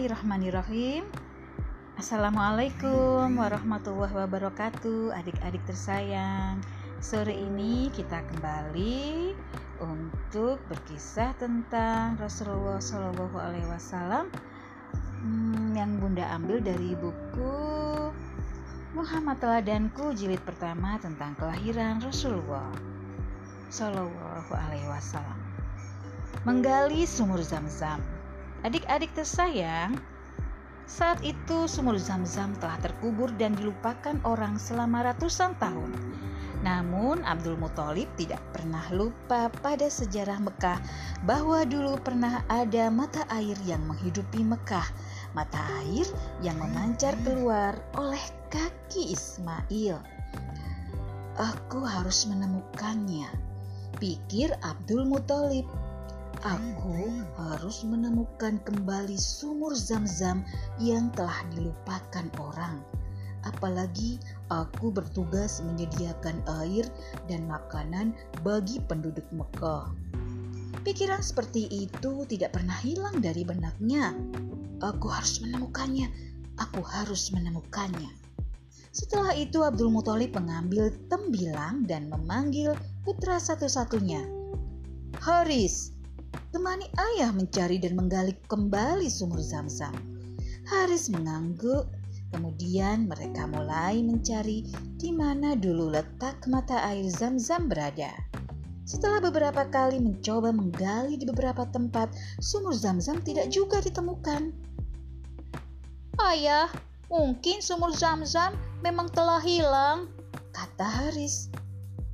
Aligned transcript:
Bismillahirrahmanirrahim. 0.00 1.04
Assalamualaikum 2.00 3.36
warahmatullahi 3.36 4.16
wabarakatuh, 4.16 5.12
adik-adik 5.12 5.60
tersayang. 5.68 6.56
Sore 7.04 7.36
ini 7.36 7.92
kita 7.92 8.24
kembali 8.32 9.36
untuk 9.76 10.56
berkisah 10.72 11.36
tentang 11.36 12.16
Rasulullah 12.16 12.80
Shallallahu 12.80 13.36
Alaihi 13.44 13.68
Wasallam 13.68 14.32
hmm, 15.20 15.76
yang 15.76 16.00
Bunda 16.00 16.32
ambil 16.32 16.64
dari 16.64 16.96
buku 16.96 17.60
Muhammad 18.96 19.36
Teladanku 19.36 20.16
jilid 20.16 20.40
pertama 20.48 20.96
tentang 20.96 21.36
kelahiran 21.36 22.00
Rasulullah 22.00 22.72
Shallallahu 23.68 24.48
Alaihi 24.48 24.88
Wasallam. 24.88 25.36
Menggali 26.48 27.04
sumur 27.04 27.44
Zam-Zam 27.44 28.00
Adik-adik 28.60 29.16
tersayang, 29.16 29.96
saat 30.84 31.22
itu 31.24 31.64
sumur 31.64 31.96
Zam-Zam 31.96 32.52
telah 32.60 32.76
terkubur 32.82 33.32
dan 33.40 33.56
dilupakan 33.56 34.20
orang 34.26 34.60
selama 34.60 35.06
ratusan 35.06 35.56
tahun. 35.56 35.96
Namun 36.60 37.24
Abdul 37.24 37.56
Muthalib 37.56 38.04
tidak 38.20 38.44
pernah 38.52 38.84
lupa 38.92 39.48
pada 39.64 39.88
sejarah 39.88 40.36
Mekah 40.44 40.76
bahwa 41.24 41.64
dulu 41.64 41.96
pernah 42.04 42.44
ada 42.52 42.92
mata 42.92 43.24
air 43.32 43.56
yang 43.64 43.80
menghidupi 43.88 44.44
Mekah, 44.44 44.84
mata 45.32 45.62
air 45.80 46.04
yang 46.44 46.60
memancar 46.60 47.16
keluar 47.24 47.80
oleh 47.96 48.20
kaki 48.52 49.16
Ismail. 49.16 49.96
Aku 51.40 51.80
harus 51.80 52.28
menemukannya, 52.28 53.30
pikir 53.96 54.52
Abdul 54.60 55.08
Muthalib. 55.08 55.64
Aku 56.40 57.12
harus 57.36 57.84
menemukan 57.84 58.64
kembali 58.64 59.12
sumur 59.20 59.76
zam-zam 59.76 60.40
yang 60.80 61.12
telah 61.12 61.36
dilupakan 61.52 62.32
orang. 62.40 62.80
Apalagi 63.44 64.16
aku 64.48 64.88
bertugas 64.88 65.60
menyediakan 65.60 66.40
air 66.64 66.88
dan 67.28 67.44
makanan 67.44 68.16
bagi 68.40 68.80
penduduk 68.88 69.28
Mekah. 69.36 69.92
Pikiran 70.80 71.20
seperti 71.20 71.68
itu 71.68 72.24
tidak 72.24 72.56
pernah 72.56 72.76
hilang 72.80 73.20
dari 73.20 73.44
benaknya. 73.44 74.16
Aku 74.80 75.12
harus 75.12 75.44
menemukannya. 75.44 76.08
Aku 76.56 76.80
harus 76.80 77.28
menemukannya. 77.36 78.08
Setelah 78.96 79.36
itu 79.36 79.60
Abdul 79.60 79.92
Muthalib 79.92 80.32
mengambil 80.32 80.88
tembilang 81.12 81.84
dan 81.84 82.08
memanggil 82.08 82.72
putra 83.04 83.36
satu-satunya. 83.36 84.24
Haris, 85.20 85.99
temani 86.50 86.86
ayah 86.98 87.30
mencari 87.30 87.78
dan 87.78 87.94
menggali 87.94 88.34
kembali 88.50 89.06
sumur 89.06 89.38
zam-zam. 89.38 89.94
Haris 90.66 91.06
mengangguk, 91.10 91.86
kemudian 92.34 93.06
mereka 93.06 93.46
mulai 93.46 94.02
mencari 94.02 94.66
di 94.98 95.14
mana 95.14 95.54
dulu 95.54 95.94
letak 95.94 96.46
mata 96.50 96.82
air 96.90 97.06
zam-zam 97.06 97.70
berada. 97.70 98.10
Setelah 98.82 99.22
beberapa 99.22 99.62
kali 99.70 100.02
mencoba 100.02 100.50
menggali 100.50 101.14
di 101.14 101.22
beberapa 101.22 101.62
tempat, 101.70 102.10
sumur 102.42 102.74
zam-zam 102.74 103.22
tidak 103.22 103.46
juga 103.54 103.78
ditemukan. 103.78 104.50
Ayah, 106.18 106.66
mungkin 107.06 107.62
sumur 107.62 107.94
zam-zam 107.94 108.58
memang 108.82 109.06
telah 109.14 109.38
hilang, 109.38 110.10
kata 110.50 110.86
Haris. 110.86 111.46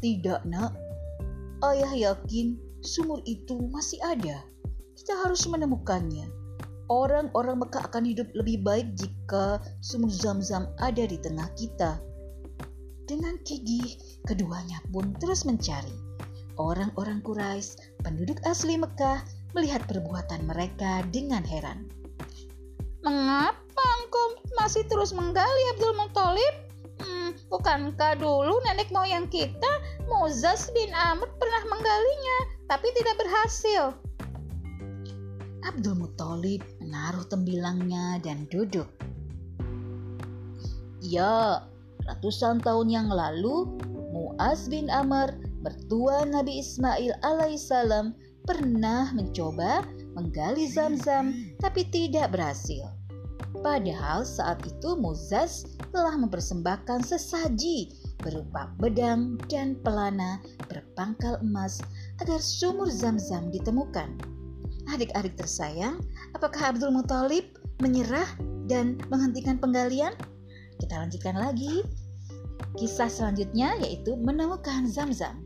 Tidak, 0.05 0.45
nak. 0.45 0.77
Ayah 1.65 2.13
yakin 2.13 2.66
sumur 2.87 3.21
itu 3.27 3.59
masih 3.69 3.99
ada. 4.07 4.47
Kita 4.95 5.27
harus 5.27 5.45
menemukannya. 5.51 6.31
Orang-orang 6.87 7.59
Mekah 7.67 7.91
akan 7.91 8.07
hidup 8.07 8.31
lebih 8.39 8.63
baik 8.63 8.95
jika 8.95 9.59
sumur 9.83 10.09
zam-zam 10.09 10.71
ada 10.79 11.03
di 11.03 11.19
tengah 11.19 11.51
kita. 11.59 11.99
Dengan 13.11 13.39
gigih, 13.43 13.99
keduanya 14.23 14.79
pun 14.95 15.15
terus 15.19 15.43
mencari. 15.43 15.95
Orang-orang 16.57 17.21
Quraisy, 17.27 18.01
penduduk 18.07 18.39
asli 18.47 18.79
Mekah, 18.79 19.21
melihat 19.53 19.83
perbuatan 19.91 20.47
mereka 20.47 21.03
dengan 21.11 21.43
heran. 21.43 21.91
Mengapa 23.05 23.85
engkau 24.03 24.41
masih 24.59 24.83
terus 24.89 25.13
menggali 25.13 25.63
Abdul 25.77 25.95
Muthalib? 25.95 26.55
Hmm, 27.03 27.31
bukankah 27.53 28.17
dulu 28.17 28.57
nenek 28.65 28.89
moyang 28.89 29.29
kita, 29.29 29.69
Mozas 30.09 30.73
bin 30.73 30.91
Amr 30.97 31.29
pernah 31.37 31.63
menggalinya? 31.69 32.56
Tapi 32.67 32.89
tidak 32.95 33.17
berhasil. 33.19 33.83
Abdul 35.67 35.99
Muthalib 35.99 36.63
menaruh 36.79 37.27
tembilangnya 37.27 38.23
dan 38.23 38.47
duduk. 38.51 38.87
Ya, 41.03 41.63
ratusan 42.07 42.63
tahun 42.63 42.91
yang 42.91 43.09
lalu, 43.11 43.67
Muaz 44.15 44.71
bin 44.71 44.87
Amr, 44.91 45.35
mertua 45.63 46.23
Nabi 46.27 46.63
Ismail 46.63 47.15
alaihissalam, 47.27 48.15
pernah 48.47 49.11
mencoba 49.11 49.83
menggali 50.15 50.71
zam-zam 50.71 51.35
tapi 51.59 51.83
tidak 51.91 52.31
berhasil. 52.31 52.87
Padahal 53.61 54.23
saat 54.23 54.63
itu 54.63 54.95
Muzaz 54.95 55.67
telah 55.91 56.15
mempersembahkan 56.15 57.03
sesaji 57.03 57.91
berupa 58.23 58.71
bedang 58.79 59.37
dan 59.51 59.75
pelana 59.83 60.39
berpangkal 60.71 61.43
emas 61.43 61.83
agar 62.23 62.41
sumur 62.41 62.89
zam-zam 62.89 63.53
ditemukan. 63.53 64.17
Adik-adik 64.93 65.35
tersayang, 65.35 65.99
apakah 66.33 66.73
Abdul 66.73 66.95
Muthalib 66.95 67.45
menyerah 67.83 68.29
dan 68.71 68.97
menghentikan 69.11 69.59
penggalian? 69.59 70.15
Kita 70.79 71.03
lanjutkan 71.03 71.37
lagi. 71.37 71.83
Kisah 72.77 73.09
selanjutnya 73.09 73.77
yaitu 73.83 74.17
menemukan 74.17 74.87
zam-zam. 74.89 75.43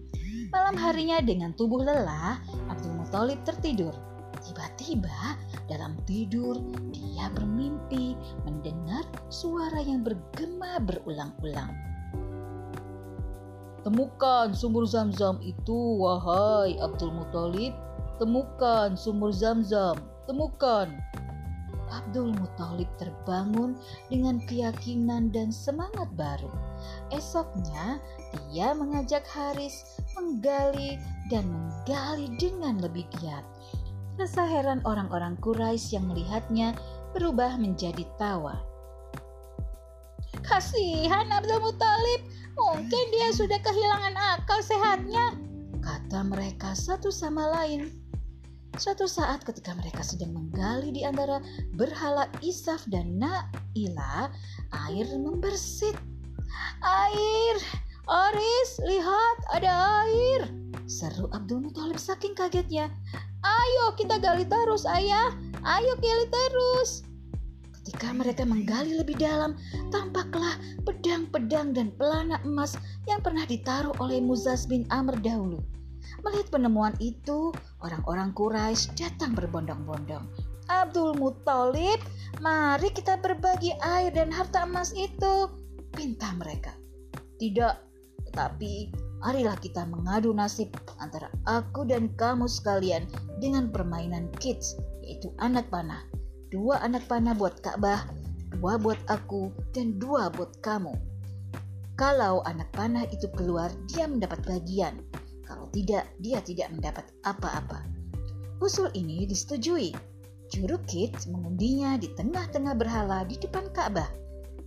Malam 0.50 0.74
harinya 0.74 1.22
dengan 1.22 1.54
tubuh 1.54 1.82
lelah, 1.82 2.42
Abdul 2.66 2.98
Muthalib 2.98 3.38
tertidur. 3.46 3.94
Tiba-tiba 4.40 5.38
dalam 5.70 5.94
tidur 6.08 6.58
dia 6.90 7.30
bermimpi 7.36 8.18
mendengar 8.48 9.04
suara 9.30 9.78
yang 9.84 10.02
bergema 10.02 10.82
berulang-ulang. 10.82 11.89
Temukan 13.80 14.52
sumur 14.52 14.84
zam-zam 14.84 15.40
itu, 15.40 15.96
wahai 15.96 16.76
Abdul 16.76 17.16
Muthalib. 17.16 17.72
Temukan 18.20 18.92
sumur 18.92 19.32
zam-zam, 19.32 19.96
temukan. 20.28 20.92
Abdul 21.90 22.36
Muthalib 22.36 22.86
terbangun 23.00 23.74
dengan 24.12 24.38
keyakinan 24.46 25.34
dan 25.34 25.50
semangat 25.50 26.06
baru. 26.14 26.52
Esoknya, 27.10 27.98
dia 28.52 28.76
mengajak 28.76 29.26
Haris 29.26 29.98
menggali 30.14 31.00
dan 31.32 31.48
menggali 31.50 32.30
dengan 32.38 32.78
lebih 32.78 33.08
giat. 33.18 33.42
Rasa 34.20 34.44
heran 34.44 34.84
orang-orang 34.84 35.40
Quraisy 35.40 35.96
yang 35.96 36.06
melihatnya 36.12 36.76
berubah 37.16 37.56
menjadi 37.56 38.04
tawa. 38.20 38.69
Kasihan 40.50 41.30
Abdul 41.30 41.62
Muthalib, 41.62 42.26
mungkin 42.58 43.04
dia 43.14 43.30
sudah 43.30 43.62
kehilangan 43.62 44.18
akal 44.18 44.58
sehatnya, 44.58 45.38
kata 45.78 46.26
mereka 46.26 46.74
satu 46.74 47.06
sama 47.14 47.54
lain. 47.54 47.94
Suatu 48.74 49.06
saat 49.06 49.46
ketika 49.46 49.78
mereka 49.78 50.02
sedang 50.02 50.34
menggali 50.34 50.90
di 50.90 51.06
antara 51.06 51.38
berhala 51.78 52.26
Isaf 52.42 52.82
dan 52.90 53.22
Naila, 53.22 54.34
air 54.90 55.06
membersit. 55.22 55.94
Air! 56.82 57.54
Aris, 58.10 58.70
lihat 58.82 59.38
ada 59.54 60.02
air! 60.02 60.50
Seru 60.90 61.30
Abdul 61.30 61.70
Muthalib 61.70 62.02
saking 62.02 62.34
kagetnya. 62.34 62.90
Ayo 63.46 63.94
kita 63.94 64.18
gali 64.18 64.42
terus 64.42 64.82
ayah, 64.82 65.30
ayo 65.62 65.94
gali 66.02 66.26
terus. 66.26 67.06
Ketika 67.90 68.14
mereka 68.14 68.46
menggali 68.46 69.02
lebih 69.02 69.18
dalam, 69.18 69.58
tampaklah 69.90 70.54
pedang-pedang 70.86 71.74
dan 71.74 71.90
pelana 71.98 72.38
emas 72.46 72.78
yang 73.10 73.18
pernah 73.18 73.42
ditaruh 73.42 73.90
oleh 73.98 74.22
Muzaz 74.22 74.70
bin 74.70 74.86
Amr 74.94 75.18
dahulu. 75.18 75.58
Melihat 76.22 76.54
penemuan 76.54 76.94
itu, 77.02 77.50
orang-orang 77.82 78.30
Quraisy 78.30 78.94
datang 78.94 79.34
berbondong-bondong. 79.34 80.22
Abdul 80.70 81.18
Muthalib, 81.18 81.98
mari 82.38 82.94
kita 82.94 83.18
berbagi 83.18 83.74
air 83.82 84.14
dan 84.14 84.30
harta 84.30 84.70
emas 84.70 84.94
itu, 84.94 85.50
pinta 85.90 86.30
mereka. 86.38 86.70
Tidak, 87.42 87.74
tetapi 88.30 88.94
marilah 89.18 89.58
kita 89.58 89.82
mengadu 89.90 90.30
nasib 90.30 90.70
antara 91.02 91.26
aku 91.42 91.82
dan 91.90 92.06
kamu 92.14 92.46
sekalian 92.46 93.02
dengan 93.42 93.66
permainan 93.74 94.30
kids, 94.38 94.78
yaitu 95.02 95.34
anak 95.42 95.66
panah 95.74 96.06
dua 96.50 96.82
anak 96.82 97.06
panah 97.06 97.32
buat 97.32 97.62
Ka'bah, 97.62 98.10
dua 98.58 98.76
buat 98.76 98.98
aku, 99.06 99.54
dan 99.70 99.96
dua 100.02 100.28
buat 100.34 100.58
kamu. 100.58 100.92
Kalau 101.94 102.42
anak 102.42 102.68
panah 102.74 103.06
itu 103.08 103.30
keluar, 103.38 103.70
dia 103.86 104.10
mendapat 104.10 104.42
bagian. 104.42 104.98
Kalau 105.46 105.70
tidak, 105.70 106.10
dia 106.18 106.42
tidak 106.42 106.74
mendapat 106.74 107.06
apa-apa. 107.22 107.86
Usul 108.58 108.90
ini 108.98 109.24
disetujui. 109.24 109.94
Jurukit 110.50 111.14
mengundinya 111.30 111.94
di 111.94 112.10
tengah-tengah 112.18 112.74
berhala 112.74 113.22
di 113.22 113.38
depan 113.38 113.70
Ka'bah. 113.70 114.10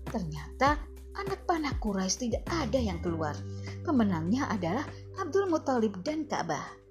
Ternyata 0.07 0.79
anak 1.19 1.43
panah 1.43 1.75
Quraisy 1.83 2.31
tidak 2.31 2.43
ada 2.47 2.79
yang 2.79 3.03
keluar. 3.03 3.35
Pemenangnya 3.83 4.47
adalah 4.47 4.87
Abdul 5.19 5.51
Muthalib 5.51 5.99
dan 6.05 6.23
Ka'bah. 6.29 6.82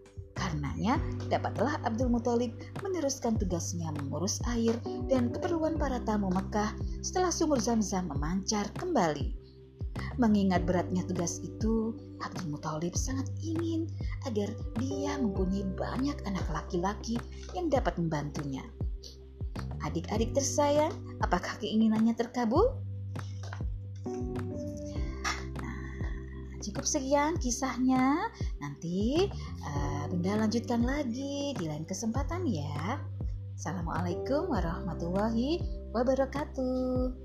Karenanya, 0.43 0.99
dapatlah 1.31 1.79
Abdul 1.87 2.11
Muthalib 2.11 2.51
meneruskan 2.83 3.39
tugasnya 3.39 3.95
mengurus 3.95 4.43
air 4.51 4.75
dan 5.07 5.31
keperluan 5.31 5.79
para 5.79 6.03
tamu 6.03 6.35
Mekah 6.35 6.75
setelah 6.99 7.31
sumur 7.31 7.63
Zam-Zam 7.63 8.11
memancar 8.11 8.67
kembali. 8.75 9.39
Mengingat 10.19 10.67
beratnya 10.67 11.07
tugas 11.07 11.39
itu, 11.47 11.95
Abdul 12.27 12.59
Muthalib 12.59 12.99
sangat 12.99 13.31
ingin 13.39 13.87
agar 14.27 14.51
dia 14.83 15.15
mempunyai 15.15 15.63
banyak 15.79 16.19
anak 16.27 16.43
laki-laki 16.51 17.23
yang 17.55 17.71
dapat 17.71 17.95
membantunya. 17.95 18.67
Adik-adik 19.87 20.35
tersayang, 20.35 20.91
apakah 21.23 21.55
keinginannya 21.63 22.19
terkabul? 22.19 22.83
Cukup 26.63 26.87
sekian 26.87 27.35
kisahnya. 27.43 28.31
Nanti 28.63 29.27
uh, 29.67 30.07
Bunda 30.07 30.47
lanjutkan 30.47 30.87
lagi 30.87 31.59
di 31.59 31.65
lain 31.67 31.83
kesempatan 31.83 32.47
ya. 32.47 33.03
Assalamualaikum 33.59 34.47
warahmatullahi 34.47 35.59
wabarakatuh. 35.91 37.19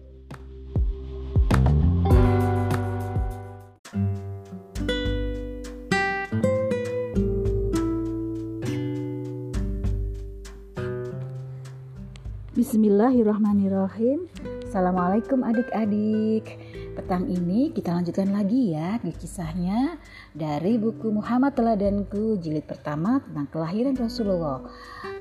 Bismillahirrahmanirrahim 12.58 14.26
Assalamualaikum 14.66 15.46
adik-adik 15.46 16.58
Petang 16.98 17.30
ini 17.30 17.70
kita 17.70 17.94
lanjutkan 17.94 18.34
lagi 18.34 18.74
ya 18.74 18.98
di 18.98 19.14
kisahnya 19.14 20.02
dari 20.34 20.82
buku 20.82 21.14
Muhammad 21.14 21.54
Teladanku 21.54 22.42
jilid 22.42 22.66
pertama 22.66 23.22
tentang 23.22 23.46
kelahiran 23.54 23.94
Rasulullah. 23.94 24.66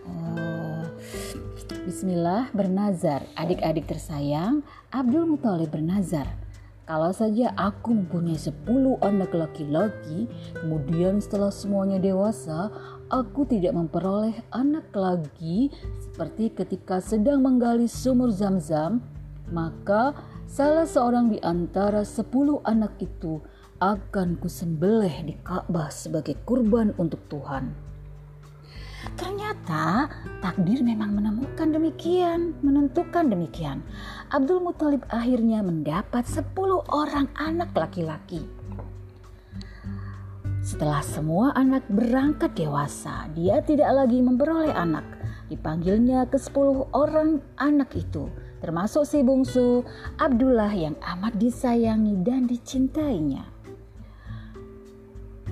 Uh, 0.08 0.88
Bismillah 1.84 2.48
bernazar. 2.56 3.28
Adik-adik 3.36 3.92
tersayang 3.92 4.64
Abdul 4.88 5.28
Muthalib 5.28 5.68
bernazar. 5.68 6.24
Kalau 6.88 7.12
saja 7.12 7.52
aku 7.60 7.92
mempunyai 7.92 8.40
10 8.40 8.56
anak 9.04 9.36
laki-laki, 9.36 10.32
kemudian 10.56 11.20
setelah 11.20 11.52
semuanya 11.52 12.00
dewasa, 12.00 12.72
aku 13.12 13.44
tidak 13.44 13.76
memperoleh 13.76 14.32
anak 14.48 14.88
lagi. 14.96 15.68
Seperti 16.00 16.56
ketika 16.56 17.04
sedang 17.04 17.44
menggali 17.44 17.84
sumur 17.84 18.32
zam-zam, 18.32 19.04
maka 19.52 20.16
salah 20.46 20.86
seorang 20.86 21.34
di 21.34 21.38
antara 21.42 22.06
10 22.06 22.62
anak 22.62 22.96
itu 23.02 23.42
akan 23.82 24.40
kusembelih 24.40 25.26
di 25.26 25.34
Ka'bah 25.44 25.92
sebagai 25.92 26.38
kurban 26.48 26.96
untuk 26.96 27.20
Tuhan. 27.28 27.74
Ternyata 29.14 30.10
takdir 30.42 30.82
memang 30.82 31.14
menemukan 31.14 31.70
demikian, 31.70 32.58
menentukan 32.64 33.30
demikian. 33.30 33.84
Abdul 34.32 34.64
Muthalib 34.64 35.04
akhirnya 35.12 35.62
mendapat 35.62 36.26
10 36.26 36.46
orang 36.90 37.30
anak 37.38 37.70
laki-laki. 37.76 38.42
Setelah 40.66 40.98
semua 41.06 41.54
anak 41.54 41.86
berangkat 41.86 42.58
dewasa, 42.58 43.30
dia 43.38 43.62
tidak 43.62 43.86
lagi 43.94 44.18
memperoleh 44.18 44.74
anak. 44.74 45.06
Dipanggilnya 45.46 46.26
ke 46.26 46.42
10 46.42 46.90
orang 46.90 47.38
anak 47.54 47.94
itu, 47.94 48.26
termasuk 48.60 49.04
si 49.04 49.20
bungsu 49.20 49.84
Abdullah 50.16 50.72
yang 50.72 50.96
amat 51.00 51.36
disayangi 51.36 52.20
dan 52.24 52.48
dicintainya. 52.48 53.44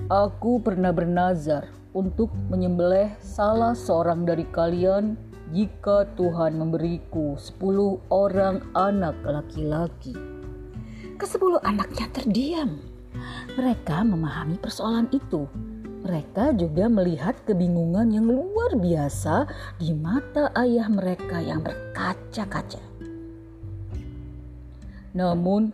Aku 0.05 0.61
pernah 0.61 0.93
bernazar 0.93 1.65
untuk 1.95 2.29
menyembelih 2.51 3.09
salah 3.23 3.73
seorang 3.73 4.27
dari 4.27 4.45
kalian 4.53 5.17
jika 5.49 6.05
Tuhan 6.13 6.57
memberiku 6.59 7.37
sepuluh 7.37 7.97
orang 8.13 8.61
anak 8.77 9.17
laki-laki. 9.25 10.13
Kesepuluh 11.15 11.63
anaknya 11.63 12.05
terdiam. 12.11 12.77
Mereka 13.55 14.03
memahami 14.03 14.59
persoalan 14.59 15.07
itu. 15.15 15.47
Mereka 16.05 16.53
juga 16.59 16.85
melihat 16.85 17.33
kebingungan 17.49 18.13
yang 18.13 18.29
luar 18.29 18.77
biasa 18.77 19.49
di 19.81 19.89
mata 19.95 20.53
ayah 20.53 20.85
mereka 20.85 21.41
yang 21.41 21.65
berkaca-kaca. 21.65 22.94
Namun, 25.15 25.71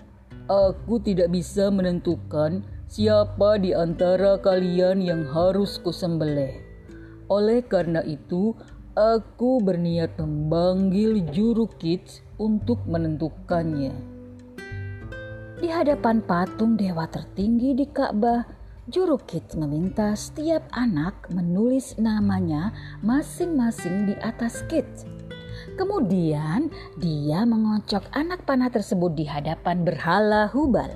aku 0.48 1.02
tidak 1.02 1.34
bisa 1.34 1.74
menentukan 1.74 2.62
Siapa 2.92 3.56
di 3.56 3.72
antara 3.72 4.36
kalian 4.36 5.00
yang 5.00 5.24
harus 5.24 5.80
kusembelih? 5.80 6.60
Oleh 7.32 7.64
karena 7.64 8.04
itu, 8.04 8.52
aku 9.00 9.64
berniat 9.64 10.20
memanggil 10.20 11.24
juru 11.32 11.72
kits 11.80 12.20
untuk 12.36 12.84
menentukannya. 12.84 13.96
Di 15.56 15.72
hadapan 15.72 16.20
patung 16.20 16.76
dewa 16.76 17.08
tertinggi 17.08 17.80
di 17.80 17.88
Ka'bah, 17.88 18.44
juru 18.92 19.16
kits 19.24 19.56
meminta 19.56 20.12
setiap 20.12 20.68
anak 20.76 21.32
menulis 21.32 21.96
namanya 21.96 22.76
masing-masing 23.00 24.12
di 24.12 24.20
atas 24.20 24.68
kits. 24.68 25.08
Kemudian 25.80 26.68
dia 27.00 27.48
mengocok 27.48 28.12
anak 28.12 28.44
panah 28.44 28.68
tersebut 28.68 29.16
di 29.16 29.26
hadapan 29.28 29.88
berhala 29.88 30.52
Hubal. 30.52 30.92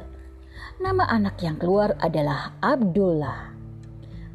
Nama 0.84 1.08
anak 1.08 1.40
yang 1.40 1.56
keluar 1.56 1.96
adalah 2.04 2.52
Abdullah. 2.60 3.56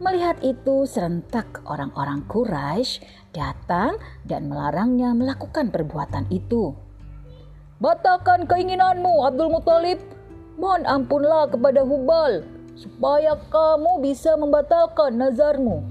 Melihat 0.01 0.41
itu, 0.41 0.89
serentak 0.89 1.61
orang-orang 1.69 2.25
Quraisy 2.25 3.05
datang 3.37 4.01
dan 4.25 4.49
melarangnya 4.49 5.13
melakukan 5.13 5.69
perbuatan 5.69 6.25
itu. 6.33 6.73
Batalkan 7.85 8.49
keinginanmu, 8.49 9.29
Abdul 9.29 9.53
Muthalib. 9.53 10.01
Mohon 10.57 10.83
ampunlah 10.89 11.45
kepada 11.53 11.85
Hubal 11.85 12.45
supaya 12.81 13.37
kamu 13.53 14.01
bisa 14.01 14.41
membatalkan 14.41 15.21
nazarmu. 15.21 15.85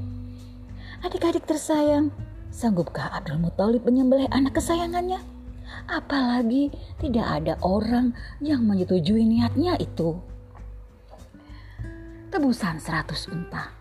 Adik-adik 1.05 1.45
tersayang, 1.45 2.09
sanggupkah 2.49 3.13
Abdul 3.13 3.41
Muthalib 3.41 3.85
menyembelih 3.85 4.29
anak 4.29 4.57
kesayangannya? 4.57 5.21
Apalagi 5.89 6.73
tidak 6.97 7.25
ada 7.25 7.53
orang 7.61 8.13
yang 8.41 8.65
menyetujui 8.65 9.25
niatnya 9.25 9.77
itu 9.77 10.17
tebusan 12.29 12.77
seratus 12.77 13.25
unta. 13.29 13.73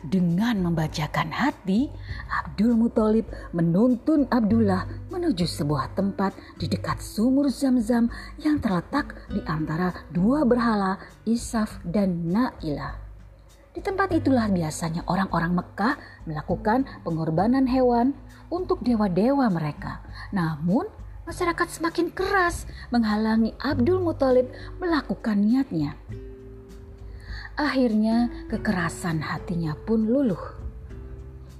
Dengan 0.00 0.64
membacakan 0.64 1.28
hati, 1.28 1.92
Abdul 2.32 2.72
Muthalib 2.72 3.28
menuntun 3.52 4.24
Abdullah 4.32 4.88
menuju 5.12 5.44
sebuah 5.44 5.92
tempat 5.92 6.32
di 6.56 6.72
dekat 6.72 7.04
sumur 7.04 7.52
Zam-Zam 7.52 8.08
yang 8.40 8.64
terletak 8.64 9.12
di 9.28 9.44
antara 9.44 9.92
dua 10.08 10.48
berhala 10.48 10.96
Isaf 11.28 11.84
dan 11.84 12.32
Nailah. 12.32 13.09
Di 13.70 13.78
tempat 13.78 14.10
itulah 14.10 14.50
biasanya 14.50 15.06
orang-orang 15.06 15.54
Mekah 15.54 15.94
melakukan 16.26 16.90
pengorbanan 17.06 17.70
hewan 17.70 18.18
untuk 18.50 18.82
dewa-dewa 18.82 19.46
mereka. 19.46 20.02
Namun, 20.34 20.90
masyarakat 21.22 21.78
semakin 21.78 22.10
keras 22.10 22.66
menghalangi 22.90 23.54
Abdul 23.62 24.02
Muthalib 24.02 24.50
melakukan 24.82 25.38
niatnya. 25.38 25.94
Akhirnya 27.54 28.26
kekerasan 28.50 29.22
hatinya 29.22 29.78
pun 29.86 30.02
luluh. 30.02 30.58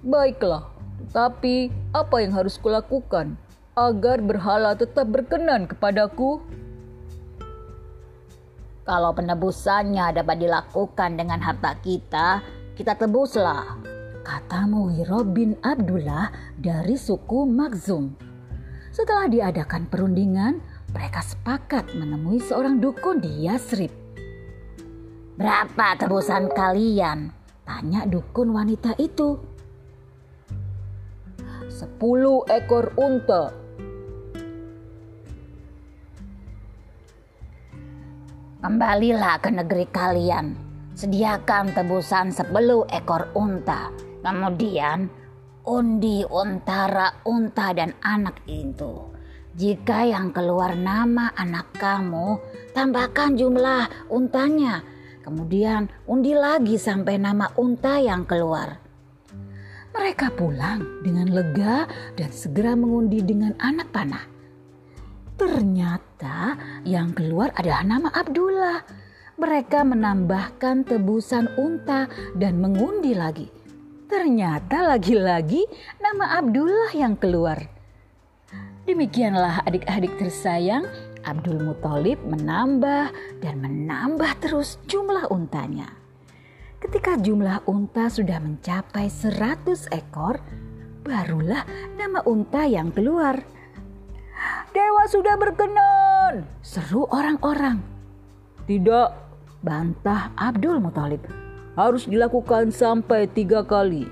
Baiklah, 0.03 0.67
tapi 1.15 1.71
apa 1.95 2.27
yang 2.27 2.35
harus 2.35 2.59
kulakukan 2.59 3.39
agar 3.79 4.19
berhala 4.19 4.75
tetap 4.75 5.07
berkenan 5.07 5.71
kepadaku? 5.71 6.43
Kalau 8.91 9.15
penebusannya 9.15 10.19
dapat 10.19 10.43
dilakukan 10.43 11.15
dengan 11.15 11.39
harta 11.39 11.79
kita, 11.79 12.43
kita 12.75 12.99
tebuslah, 12.99 13.79
kata 14.27 14.67
Muwiro 14.67 15.23
bin 15.23 15.55
Abdullah 15.63 16.35
dari 16.59 16.99
suku 16.99 17.47
Makzum. 17.47 18.19
Setelah 18.91 19.31
diadakan 19.31 19.87
perundingan, 19.87 20.59
mereka 20.91 21.23
sepakat 21.23 21.95
menemui 21.95 22.43
seorang 22.43 22.83
dukun 22.83 23.23
di 23.23 23.47
Yasrib. 23.47 23.95
Berapa 25.39 25.95
tebusan 25.95 26.51
kalian? 26.51 27.31
Tanya 27.63 28.03
dukun 28.11 28.51
wanita 28.51 28.99
itu. 28.99 29.39
Sepuluh 31.71 32.43
ekor 32.51 32.91
unta. 32.99 33.55
Kembalilah 38.61 39.41
ke 39.41 39.49
negeri 39.49 39.89
kalian. 39.89 40.53
Sediakan 40.93 41.73
tebusan 41.73 42.29
sepuluh 42.29 42.85
ekor 42.93 43.33
unta. 43.33 43.89
Kemudian 44.21 45.09
undi 45.65 46.21
antara 46.29 47.25
unta 47.25 47.73
dan 47.73 47.97
anak 48.05 48.45
itu. 48.45 49.09
Jika 49.57 50.05
yang 50.05 50.37
keluar 50.37 50.77
nama 50.77 51.33
anak 51.41 51.73
kamu, 51.81 52.37
tambahkan 52.77 53.33
jumlah 53.33 54.13
untanya. 54.13 54.85
Kemudian 55.25 55.89
undi 56.05 56.37
lagi 56.37 56.77
sampai 56.77 57.17
nama 57.17 57.49
unta 57.57 57.97
yang 57.97 58.29
keluar. 58.29 58.77
Mereka 59.97 60.37
pulang 60.37 60.85
dengan 61.01 61.33
lega 61.33 61.89
dan 62.13 62.29
segera 62.29 62.77
mengundi 62.77 63.25
dengan 63.25 63.57
anak 63.57 63.89
panah. 63.89 64.30
Ternyata 65.41 66.53
yang 66.85 67.17
keluar 67.17 67.49
adalah 67.57 67.81
nama 67.81 68.13
Abdullah. 68.13 68.85
Mereka 69.41 69.89
menambahkan 69.89 70.85
tebusan 70.85 71.57
unta 71.57 72.13
dan 72.37 72.61
mengundi 72.61 73.17
lagi. 73.17 73.49
Ternyata 74.05 74.85
lagi-lagi 74.85 75.65
nama 75.97 76.37
Abdullah 76.45 76.93
yang 76.93 77.17
keluar. 77.17 77.57
Demikianlah 78.85 79.65
adik-adik 79.65 80.13
tersayang, 80.21 80.85
Abdul 81.25 81.65
Muthalib 81.65 82.21
menambah 82.21 83.09
dan 83.41 83.65
menambah 83.65 84.45
terus 84.45 84.77
jumlah 84.93 85.25
untanya. 85.33 85.89
Ketika 86.85 87.17
jumlah 87.17 87.65
unta 87.65 88.13
sudah 88.13 88.45
mencapai 88.45 89.09
100 89.09 89.89
ekor, 89.89 90.37
barulah 91.01 91.65
nama 91.97 92.21
unta 92.29 92.69
yang 92.69 92.93
keluar. 92.93 93.41
Dewa 94.71 95.05
sudah 95.11 95.35
berkenan, 95.35 96.47
seru 96.63 97.05
orang-orang. 97.11 97.83
Tidak, 98.65 99.09
bantah 99.61 100.33
Abdul 100.39 100.79
Muthalib. 100.79 101.27
Harus 101.75 102.07
dilakukan 102.07 102.71
sampai 102.71 103.27
tiga 103.31 103.67
kali. 103.67 104.07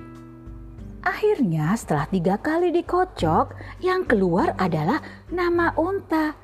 Akhirnya 1.05 1.73
setelah 1.79 2.11
tiga 2.11 2.37
kali 2.43 2.75
dikocok, 2.75 3.55
yang 3.81 4.05
keluar 4.05 4.53
adalah 4.59 5.01
nama 5.31 5.73
unta. 5.79 6.35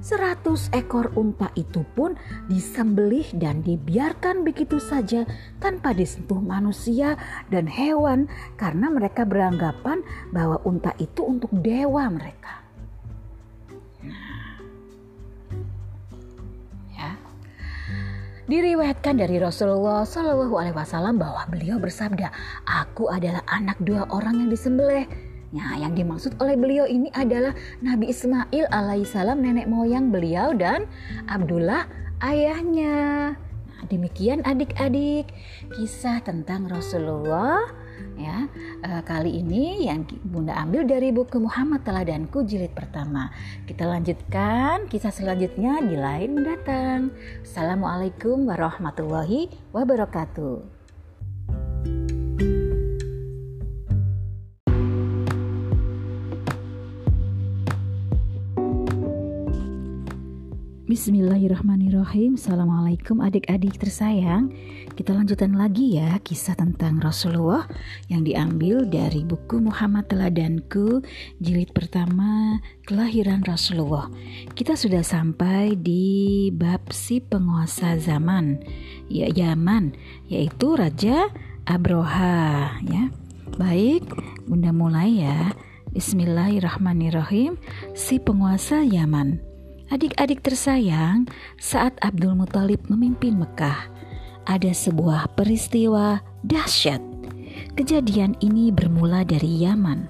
Seratus 0.00 0.72
ekor 0.72 1.12
unta 1.18 1.52
itu 1.58 1.84
pun 1.92 2.16
disembelih 2.48 3.26
dan 3.36 3.60
dibiarkan 3.60 4.46
begitu 4.46 4.80
saja 4.80 5.28
tanpa 5.60 5.92
disentuh 5.92 6.40
manusia 6.40 7.20
dan 7.52 7.68
hewan 7.68 8.24
karena 8.56 8.88
mereka 8.88 9.28
beranggapan 9.28 10.00
bahwa 10.32 10.56
unta 10.64 10.96
itu 10.96 11.20
untuk 11.26 11.52
dewa 11.52 12.08
mereka. 12.08 12.59
Diriwayatkan 18.50 19.22
dari 19.22 19.38
Rasulullah 19.38 20.02
Shallallahu 20.02 20.58
Alaihi 20.58 20.74
Wasallam 20.74 21.22
bahwa 21.22 21.46
beliau 21.46 21.78
bersabda, 21.78 22.34
"Aku 22.66 23.06
adalah 23.06 23.46
anak 23.46 23.78
dua 23.78 24.10
orang 24.10 24.42
yang 24.42 24.50
disembelih." 24.50 25.06
Nah, 25.54 25.78
yang 25.78 25.94
dimaksud 25.94 26.34
oleh 26.42 26.58
beliau 26.58 26.82
ini 26.82 27.14
adalah 27.14 27.54
Nabi 27.78 28.10
Ismail 28.10 28.66
alaihissalam 28.74 29.38
nenek 29.38 29.70
moyang 29.70 30.10
beliau 30.10 30.50
dan 30.50 30.90
Abdullah 31.30 31.86
ayahnya. 32.26 33.38
Nah, 33.38 33.82
demikian 33.86 34.42
adik-adik 34.42 35.30
kisah 35.78 36.18
tentang 36.26 36.66
Rasulullah 36.66 37.70
ya 38.18 38.48
uh, 38.84 39.02
kali 39.04 39.40
ini 39.40 39.86
yang 39.88 40.04
bunda 40.24 40.56
ambil 40.60 40.84
dari 40.84 41.12
buku 41.12 41.40
Muhammad 41.40 41.84
Teladanku 41.84 42.44
jilid 42.44 42.72
pertama. 42.72 43.32
Kita 43.68 43.86
lanjutkan 43.86 44.88
kisah 44.88 45.12
selanjutnya 45.12 45.80
di 45.84 45.96
lain 45.96 46.36
mendatang 46.36 47.12
Assalamualaikum 47.44 48.48
warahmatullahi 48.48 49.52
wabarakatuh 49.76 50.79
Bismillahirrahmanirrahim. 60.90 62.34
Assalamualaikum 62.34 63.22
adik-adik 63.22 63.78
tersayang. 63.78 64.50
Kita 64.98 65.14
lanjutkan 65.14 65.54
lagi 65.54 65.94
ya 65.94 66.18
kisah 66.18 66.58
tentang 66.58 66.98
Rasulullah 66.98 67.70
Yang 68.10 68.34
diambil 68.34 68.90
dari 68.90 69.22
buku 69.22 69.62
Muhammad 69.62 70.10
Teladanku 70.10 70.98
Jilid 71.38 71.70
pertama 71.70 72.58
Kelahiran 72.90 73.46
Rasulullah. 73.46 74.10
Kita 74.50 74.74
sudah 74.74 75.06
sampai 75.06 75.78
di 75.78 76.50
bab 76.50 76.90
si 76.90 77.22
penguasa 77.22 77.94
zaman 77.94 78.58
Ya 79.06 79.30
Yaman 79.30 79.94
Yaitu 80.26 80.74
Raja 80.74 81.30
Abroha 81.70 82.82
ya. 82.82 83.14
Baik 83.54 84.10
Bunda 84.42 84.74
mulai 84.74 85.22
ya. 85.22 85.54
Bismillahirrahmanirrahim. 85.94 87.62
Si 87.94 88.18
penguasa 88.18 88.82
Yaman 88.82 89.49
Adik-adik 89.90 90.46
tersayang, 90.46 91.26
saat 91.58 91.98
Abdul 91.98 92.38
Muthalib 92.38 92.78
memimpin 92.86 93.42
Mekah, 93.42 93.90
ada 94.46 94.70
sebuah 94.70 95.34
peristiwa 95.34 96.22
dahsyat. 96.46 97.02
Kejadian 97.74 98.38
ini 98.38 98.70
bermula 98.70 99.26
dari 99.26 99.66
Yaman, 99.66 100.06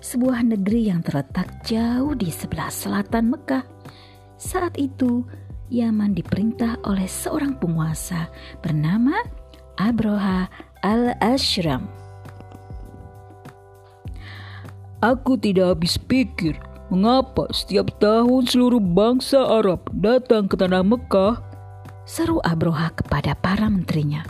sebuah 0.00 0.48
negeri 0.48 0.88
yang 0.88 1.04
terletak 1.04 1.60
jauh 1.60 2.16
di 2.16 2.32
sebelah 2.32 2.72
selatan 2.72 3.36
Mekah. 3.36 3.68
Saat 4.40 4.80
itu, 4.80 5.28
Yaman 5.68 6.16
diperintah 6.16 6.80
oleh 6.88 7.04
seorang 7.04 7.60
penguasa 7.60 8.32
bernama 8.64 9.12
Abroha 9.76 10.48
al-Ashram. 10.80 11.84
Aku 15.04 15.36
tidak 15.36 15.76
habis 15.76 16.00
pikir 16.00 16.56
Mengapa 16.88 17.52
setiap 17.52 17.92
tahun 18.00 18.48
seluruh 18.48 18.80
bangsa 18.80 19.44
Arab 19.44 19.92
datang 19.92 20.48
ke 20.48 20.56
tanah 20.56 20.80
Mekah? 20.80 21.36
Seru 22.08 22.40
Abroha 22.40 22.88
kepada 22.96 23.36
para 23.36 23.68
menterinya. 23.68 24.24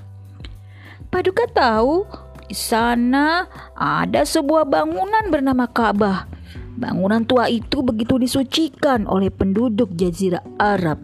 Paduka 1.07 1.47
tahu 1.47 2.03
di 2.51 2.59
sana 2.59 3.47
ada 3.79 4.27
sebuah 4.27 4.67
bangunan 4.67 5.31
bernama 5.31 5.71
Ka'bah. 5.71 6.27
Bangunan 6.75 7.23
tua 7.23 7.47
itu 7.47 7.79
begitu 7.79 8.19
disucikan 8.19 9.07
oleh 9.07 9.31
penduduk 9.31 9.95
jazirah 9.95 10.43
Arab 10.59 10.99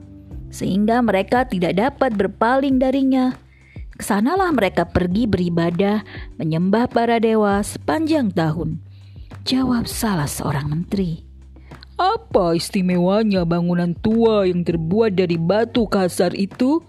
sehingga 0.51 1.03
mereka 1.07 1.47
tidak 1.47 1.79
dapat 1.79 2.19
berpaling 2.19 2.83
darinya. 2.83 3.31
Ke 3.95 4.03
sanalah 4.03 4.51
mereka 4.51 4.91
pergi 4.91 5.31
beribadah, 5.31 6.03
menyembah 6.35 6.91
para 6.91 7.23
dewa 7.23 7.63
sepanjang 7.63 8.35
tahun. 8.35 8.83
Jawab 9.47 9.87
salah 9.87 10.27
seorang 10.27 10.67
menteri. 10.67 11.24
Apa 11.95 12.59
istimewanya 12.59 13.47
bangunan 13.47 13.95
tua 13.95 14.51
yang 14.51 14.67
terbuat 14.67 15.15
dari 15.15 15.39
batu 15.39 15.87
kasar 15.87 16.35
itu? 16.35 16.83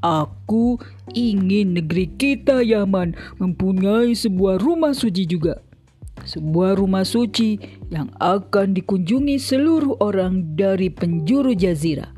Aku 0.00 0.80
ingin 1.12 1.76
negeri 1.76 2.08
kita 2.08 2.64
Yaman 2.64 3.12
mempunyai 3.36 4.16
sebuah 4.16 4.56
rumah 4.56 4.96
suci 4.96 5.28
juga. 5.28 5.60
Sebuah 6.24 6.80
rumah 6.80 7.04
suci 7.04 7.60
yang 7.92 8.08
akan 8.16 8.72
dikunjungi 8.76 9.36
seluruh 9.36 10.00
orang 10.00 10.56
dari 10.56 10.88
penjuru 10.88 11.52
jazirah. 11.52 12.08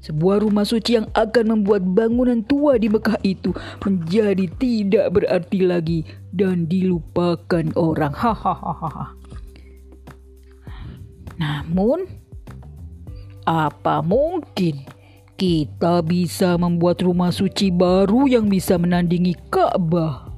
Sebuah 0.00 0.46
rumah 0.46 0.62
suci 0.62 1.02
yang 1.02 1.10
akan 1.12 1.60
membuat 1.60 1.82
bangunan 1.82 2.46
tua 2.46 2.78
di 2.78 2.86
Mekah 2.86 3.18
itu 3.26 3.50
menjadi 3.82 4.46
tidak 4.56 5.06
berarti 5.12 5.66
lagi 5.66 6.00
dan 6.30 6.70
dilupakan 6.70 7.74
orang. 7.74 8.14
Hahaha. 8.14 9.19
Namun, 11.40 12.04
apa 13.48 14.04
mungkin 14.04 14.84
kita 15.40 16.04
bisa 16.04 16.60
membuat 16.60 17.00
rumah 17.00 17.32
suci 17.32 17.72
baru 17.72 18.28
yang 18.28 18.52
bisa 18.52 18.76
menandingi 18.76 19.32
Ka'bah? 19.48 20.28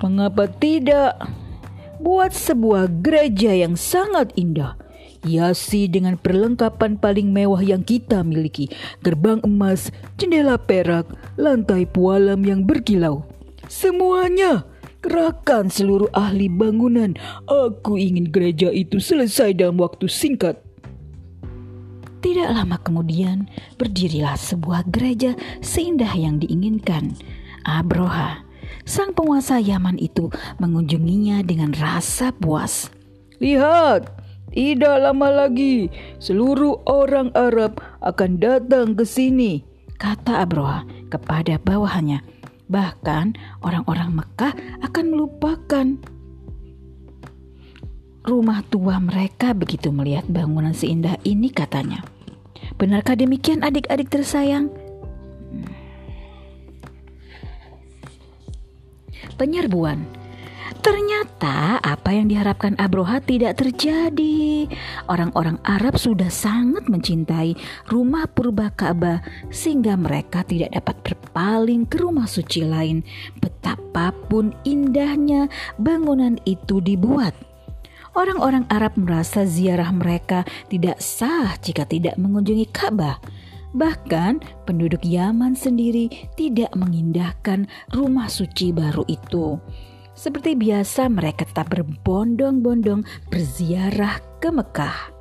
Mengapa 0.00 0.48
tidak 0.48 1.20
buat 2.00 2.32
sebuah 2.32 2.88
gereja 3.04 3.52
yang 3.52 3.76
sangat 3.76 4.32
indah? 4.40 4.80
Hiasi 5.26 5.90
dengan 5.90 6.14
perlengkapan 6.16 6.96
paling 6.96 7.34
mewah 7.34 7.58
yang 7.58 7.82
kita 7.82 8.22
miliki, 8.22 8.70
gerbang 9.02 9.42
emas, 9.42 9.90
jendela 10.16 10.54
perak, 10.56 11.10
lantai 11.34 11.84
pualam 11.84 12.40
yang 12.46 12.62
berkilau. 12.62 13.26
Semuanya 13.66 14.62
Kerahkan 15.06 15.70
seluruh 15.70 16.10
ahli 16.10 16.50
bangunan. 16.50 17.14
Aku 17.46 17.94
ingin 17.94 18.26
gereja 18.34 18.74
itu 18.74 18.98
selesai 18.98 19.54
dalam 19.54 19.78
waktu 19.78 20.10
singkat. 20.10 20.58
Tidak 22.18 22.50
lama 22.50 22.74
kemudian, 22.82 23.46
berdirilah 23.78 24.34
sebuah 24.34 24.90
gereja 24.90 25.38
seindah 25.62 26.10
yang 26.10 26.42
diinginkan. 26.42 27.14
Abroha, 27.62 28.42
sang 28.82 29.14
penguasa 29.14 29.62
Yaman 29.62 29.94
itu 30.02 30.26
mengunjunginya 30.58 31.46
dengan 31.46 31.70
rasa 31.78 32.34
puas. 32.34 32.90
Lihat, 33.38 34.10
tidak 34.50 34.96
lama 35.06 35.46
lagi 35.46 35.86
seluruh 36.18 36.82
orang 36.90 37.30
Arab 37.38 37.78
akan 38.02 38.42
datang 38.42 38.98
ke 38.98 39.06
sini, 39.06 39.62
kata 40.02 40.42
Abroha 40.42 40.82
kepada 41.14 41.62
bawahannya. 41.62 42.35
Bahkan 42.66 43.38
orang-orang 43.62 44.10
Mekah 44.18 44.54
akan 44.82 45.04
melupakan 45.14 45.86
rumah 48.26 48.66
tua 48.66 48.98
mereka 48.98 49.54
begitu 49.54 49.94
melihat 49.94 50.26
bangunan 50.26 50.74
seindah 50.74 51.14
ini 51.22 51.46
katanya. 51.54 52.02
Benarkah 52.74 53.14
demikian 53.14 53.62
adik-adik 53.62 54.10
tersayang? 54.10 54.68
Penyerbuan 59.38 60.15
Ternyata 60.86 61.82
apa 61.82 62.14
yang 62.14 62.30
diharapkan 62.30 62.78
Abroha 62.78 63.18
tidak 63.18 63.58
terjadi. 63.58 64.70
Orang-orang 65.10 65.58
Arab 65.66 65.98
sudah 65.98 66.30
sangat 66.30 66.86
mencintai 66.86 67.58
rumah 67.90 68.30
purba 68.30 68.70
Ka'bah 68.70 69.18
sehingga 69.50 69.98
mereka 69.98 70.46
tidak 70.46 70.78
dapat 70.78 70.94
berpaling 71.02 71.90
ke 71.90 71.98
rumah 71.98 72.30
suci 72.30 72.62
lain 72.62 73.02
betapapun 73.42 74.54
indahnya 74.62 75.50
bangunan 75.74 76.38
itu 76.46 76.78
dibuat. 76.78 77.34
Orang-orang 78.14 78.70
Arab 78.70 78.94
merasa 78.94 79.42
ziarah 79.42 79.90
mereka 79.90 80.46
tidak 80.70 81.02
sah 81.02 81.58
jika 81.66 81.82
tidak 81.82 82.14
mengunjungi 82.14 82.70
Ka'bah. 82.70 83.18
Bahkan 83.74 84.62
penduduk 84.70 85.02
Yaman 85.02 85.58
sendiri 85.58 86.30
tidak 86.38 86.70
mengindahkan 86.78 87.66
rumah 87.90 88.30
suci 88.30 88.70
baru 88.70 89.02
itu. 89.10 89.58
Seperti 90.16 90.56
biasa 90.56 91.12
mereka 91.12 91.44
tetap 91.44 91.76
berbondong-bondong 91.76 93.04
berziarah 93.28 94.16
ke 94.40 94.48
Mekah. 94.48 95.12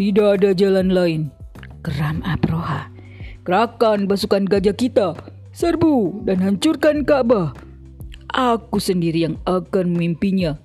Tidak 0.00 0.28
ada 0.40 0.56
jalan 0.56 0.88
lain. 0.88 1.20
Geram 1.84 2.24
Abroha. 2.24 2.88
Gerakan 3.44 4.08
pasukan 4.08 4.48
gajah 4.48 4.72
kita. 4.72 5.12
Serbu 5.52 6.24
dan 6.24 6.40
hancurkan 6.40 7.04
Ka'bah. 7.04 7.52
Aku 8.32 8.80
sendiri 8.80 9.28
yang 9.28 9.36
akan 9.44 9.92
memimpinya. 9.92 10.56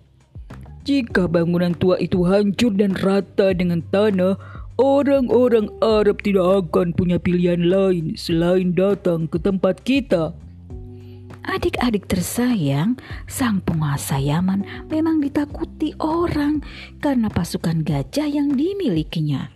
Jika 0.87 1.27
bangunan 1.27 1.75
tua 1.75 1.99
itu 1.99 2.23
hancur 2.23 2.71
dan 2.75 2.95
rata 2.95 3.51
dengan 3.51 3.83
tanah, 3.91 4.39
orang-orang 4.79 5.67
Arab 5.83 6.23
tidak 6.23 6.43
akan 6.63 6.95
punya 6.95 7.19
pilihan 7.19 7.59
lain 7.67 8.15
selain 8.15 8.71
datang 8.71 9.27
ke 9.27 9.35
tempat 9.35 9.83
kita. 9.83 10.31
Adik-adik 11.43 12.07
tersayang, 12.07 12.95
sang 13.27 13.59
penguasa 13.59 14.15
Yaman 14.15 14.63
memang 14.87 15.19
ditakuti 15.19 15.91
orang 15.99 16.63
karena 17.03 17.27
pasukan 17.27 17.83
gajah 17.83 18.31
yang 18.31 18.55
dimilikinya. 18.55 19.51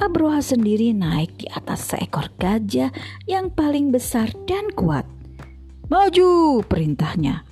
Abroha 0.00 0.40
sendiri 0.40 0.96
naik 0.96 1.36
di 1.36 1.46
atas 1.52 1.92
seekor 1.92 2.32
gajah 2.40 2.88
yang 3.28 3.52
paling 3.52 3.92
besar 3.92 4.32
dan 4.48 4.72
kuat. 4.72 5.04
Maju, 5.92 6.64
perintahnya. 6.64 7.44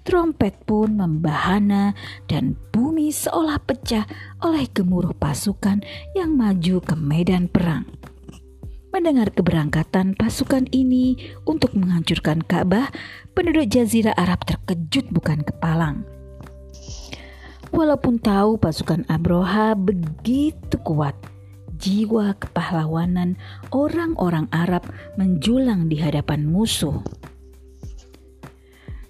Trompet 0.00 0.56
pun 0.64 0.96
membahana 0.96 1.92
dan 2.24 2.56
bumi 2.72 3.12
seolah 3.12 3.60
pecah 3.60 4.08
oleh 4.40 4.64
gemuruh 4.72 5.12
pasukan 5.12 5.84
yang 6.16 6.32
maju 6.32 6.80
ke 6.80 6.94
medan 6.96 7.50
perang. 7.52 7.84
Mendengar 8.96 9.28
keberangkatan 9.28 10.16
pasukan 10.16 10.72
ini 10.72 11.20
untuk 11.44 11.76
menghancurkan 11.76 12.40
Ka'bah, 12.40 12.88
penduduk 13.36 13.68
Jazirah 13.68 14.16
Arab 14.16 14.40
terkejut 14.48 15.12
bukan 15.12 15.44
kepalang. 15.44 16.00
Walaupun 17.76 18.16
tahu 18.16 18.56
pasukan 18.56 19.04
Abroha 19.12 19.76
begitu 19.76 20.80
kuat, 20.80 21.12
jiwa 21.76 22.40
kepahlawanan 22.40 23.36
orang-orang 23.68 24.48
Arab 24.48 24.88
menjulang 25.20 25.92
di 25.92 26.00
hadapan 26.00 26.48
musuh. 26.48 27.04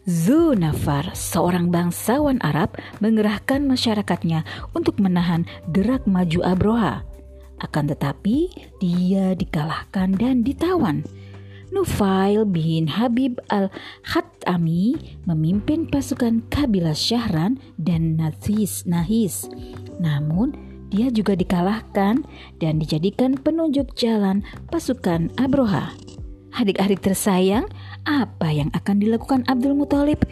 Zunafar, 0.02 1.14
seorang 1.14 1.70
bangsawan 1.70 2.42
Arab, 2.42 2.74
mengerahkan 2.98 3.62
masyarakatnya 3.62 4.42
untuk 4.74 4.98
menahan 4.98 5.46
gerak 5.70 6.10
maju 6.10 6.42
Abroha. 6.42 7.06
Akan 7.60 7.88
tetapi, 7.88 8.52
dia 8.80 9.32
dikalahkan 9.32 10.16
dan 10.16 10.44
ditawan. 10.44 11.06
Nufail 11.74 12.48
bin 12.48 12.88
Habib 12.88 13.36
al-Khatami 13.52 14.96
memimpin 15.28 15.84
pasukan 15.84 16.40
kabilah 16.48 16.96
Syahran 16.96 17.60
dan 17.76 18.16
Nahis. 18.16 18.86
Nahis. 18.88 19.44
Namun, 20.00 20.56
dia 20.88 21.10
juga 21.10 21.34
dikalahkan 21.34 22.22
dan 22.62 22.72
dijadikan 22.78 23.34
penunjuk 23.34 23.92
jalan 23.98 24.46
pasukan 24.70 25.34
Abroha. 25.36 25.92
Adik-adik 26.56 27.04
tersayang, 27.04 27.68
apa 28.08 28.48
yang 28.48 28.72
akan 28.72 28.96
dilakukan 29.02 29.44
Abdul 29.44 29.76
Muthalib 29.76 30.24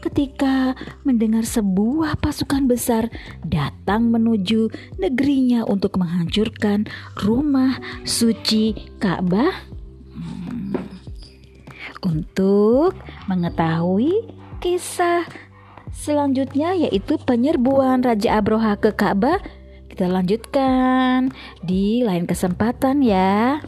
ketika 0.00 0.74
mendengar 1.04 1.44
sebuah 1.44 2.18
pasukan 2.18 2.64
besar 2.66 3.12
datang 3.44 4.08
menuju 4.08 4.72
negerinya 4.96 5.68
untuk 5.68 6.00
menghancurkan 6.00 6.88
rumah 7.20 7.76
suci 8.08 8.74
Ka'bah? 8.96 9.52
Hmm. 10.16 10.72
Untuk 12.00 12.96
mengetahui 13.28 14.24
kisah 14.64 15.28
selanjutnya 15.92 16.72
yaitu 16.72 17.20
penyerbuan 17.20 18.00
Raja 18.00 18.40
Abroha 18.40 18.80
ke 18.80 18.96
Ka'bah, 18.96 19.38
kita 19.92 20.08
lanjutkan 20.08 21.28
di 21.60 22.00
lain 22.00 22.24
kesempatan 22.24 23.04
ya. 23.04 23.60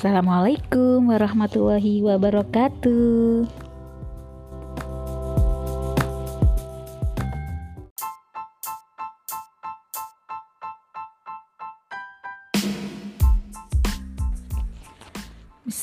Assalamualaikum 0.00 1.12
warahmatullahi 1.12 2.00
wabarakatuh. 2.00 3.59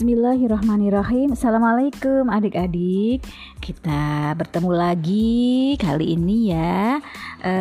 Bismillahirrahmanirrahim. 0.07 1.35
Assalamualaikum 1.35 2.31
adik-adik. 2.31 3.27
Kita 3.59 4.31
bertemu 4.39 4.71
lagi 4.71 5.75
kali 5.75 6.15
ini 6.15 6.55
ya. 6.55 7.03
E, 7.43 7.53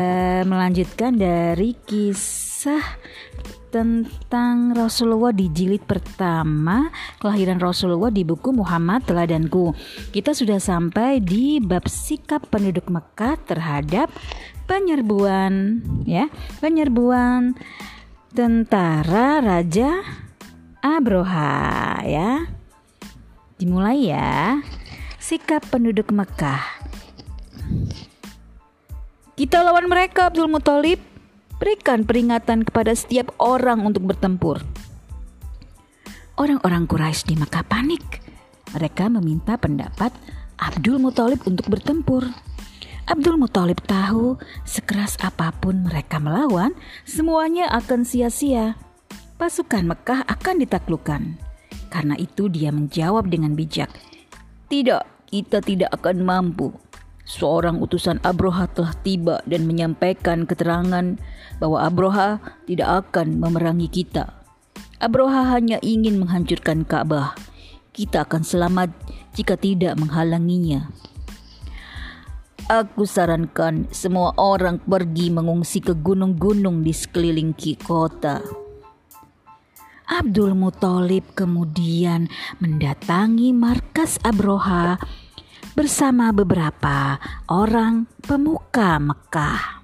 Melanjutkan 0.47 1.19
dari 1.19 1.75
kisah 1.75 3.03
tentang 3.75 4.79
Rasulullah 4.79 5.35
di 5.35 5.51
jilid 5.51 5.91
pertama. 5.91 6.87
Kelahiran 7.19 7.59
Rasulullah 7.59 8.15
di 8.15 8.23
buku 8.23 8.55
Muhammad 8.55 9.03
Teladanku. 9.11 9.75
Kita 10.15 10.31
sudah 10.31 10.63
sampai 10.63 11.19
di 11.19 11.59
bab 11.59 11.91
sikap 11.91 12.47
penduduk 12.47 12.87
Mekah 12.87 13.43
terhadap 13.43 14.07
penyerbuan 14.71 15.83
ya. 16.07 16.31
Penyerbuan 16.63 17.59
tentara 18.31 19.43
Raja 19.43 20.23
Abroha 20.87 21.99
ya. 22.07 22.47
Dimulai 23.59 24.15
ya. 24.15 24.63
Sikap 25.19 25.67
penduduk 25.67 26.15
Mekah. 26.15 26.63
Kita 29.35 29.67
lawan 29.67 29.91
mereka 29.91 30.31
Abdul 30.31 30.47
Muthalib. 30.47 31.03
Berikan 31.59 32.07
peringatan 32.07 32.63
kepada 32.63 32.95
setiap 32.95 33.35
orang 33.43 33.83
untuk 33.83 34.07
bertempur. 34.07 34.63
Orang-orang 36.39 36.87
Quraisy 36.87 37.33
di 37.33 37.35
Mekah 37.35 37.67
panik. 37.67 38.23
Mereka 38.71 39.11
meminta 39.11 39.59
pendapat 39.59 40.15
Abdul 40.55 41.03
Muthalib 41.03 41.43
untuk 41.51 41.67
bertempur. 41.67 42.31
Abdul 43.11 43.41
Muthalib 43.43 43.83
tahu 43.83 44.39
sekeras 44.63 45.19
apa 45.19 45.51
pun 45.51 45.89
mereka 45.89 46.23
melawan, 46.23 46.77
semuanya 47.09 47.67
akan 47.75 48.07
sia-sia 48.07 48.79
pasukan 49.37 49.93
Mekah 49.93 50.25
akan 50.25 50.57
ditaklukkan. 50.65 51.23
Karena 51.93 52.17
itu 52.19 52.49
dia 52.49 52.73
menjawab 52.75 53.29
dengan 53.29 53.55
bijak, 53.55 53.93
"Tidak, 54.69 55.29
kita 55.29 55.63
tidak 55.63 55.93
akan 55.93 56.25
mampu. 56.25 56.73
Seorang 57.27 57.83
utusan 57.83 58.23
Abroha 58.23 58.71
telah 58.71 58.95
tiba 59.03 59.43
dan 59.45 59.67
menyampaikan 59.67 60.47
keterangan 60.47 61.19
bahwa 61.59 61.79
Abroha 61.85 62.39
tidak 62.65 63.09
akan 63.09 63.43
memerangi 63.43 63.91
kita. 63.91 64.31
Abroha 65.03 65.53
hanya 65.53 65.77
ingin 65.85 66.23
menghancurkan 66.23 66.87
Ka'bah. 66.87 67.37
Kita 67.93 68.25
akan 68.25 68.43
selamat 68.43 68.91
jika 69.37 69.55
tidak 69.55 69.95
menghalanginya." 70.01 70.91
Aku 72.67 73.07
sarankan 73.07 73.87
semua 73.95 74.35
orang 74.35 74.83
pergi 74.83 75.31
mengungsi 75.31 75.79
ke 75.79 75.95
gunung-gunung 75.95 76.83
di 76.83 76.91
sekeliling 76.91 77.55
kota. 77.79 78.66
Abdul 80.07 80.55
Muthalib 80.55 81.35
kemudian 81.35 82.31
mendatangi 82.63 83.51
markas 83.51 84.23
Abroha 84.23 85.03
bersama 85.75 86.31
beberapa 86.31 87.19
orang 87.51 88.07
pemuka 88.23 89.03
Mekah. 89.03 89.83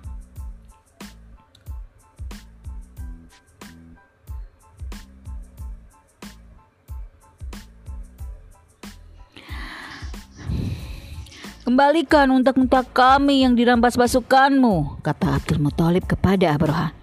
Kembalikan 11.67 12.31
unta-unta 12.31 12.87
kami 12.87 13.43
yang 13.43 13.59
dirampas 13.59 13.99
pasukanmu, 13.99 15.03
kata 15.03 15.43
Abdul 15.43 15.59
Muthalib 15.59 16.07
kepada 16.07 16.55
Abroha. 16.55 17.02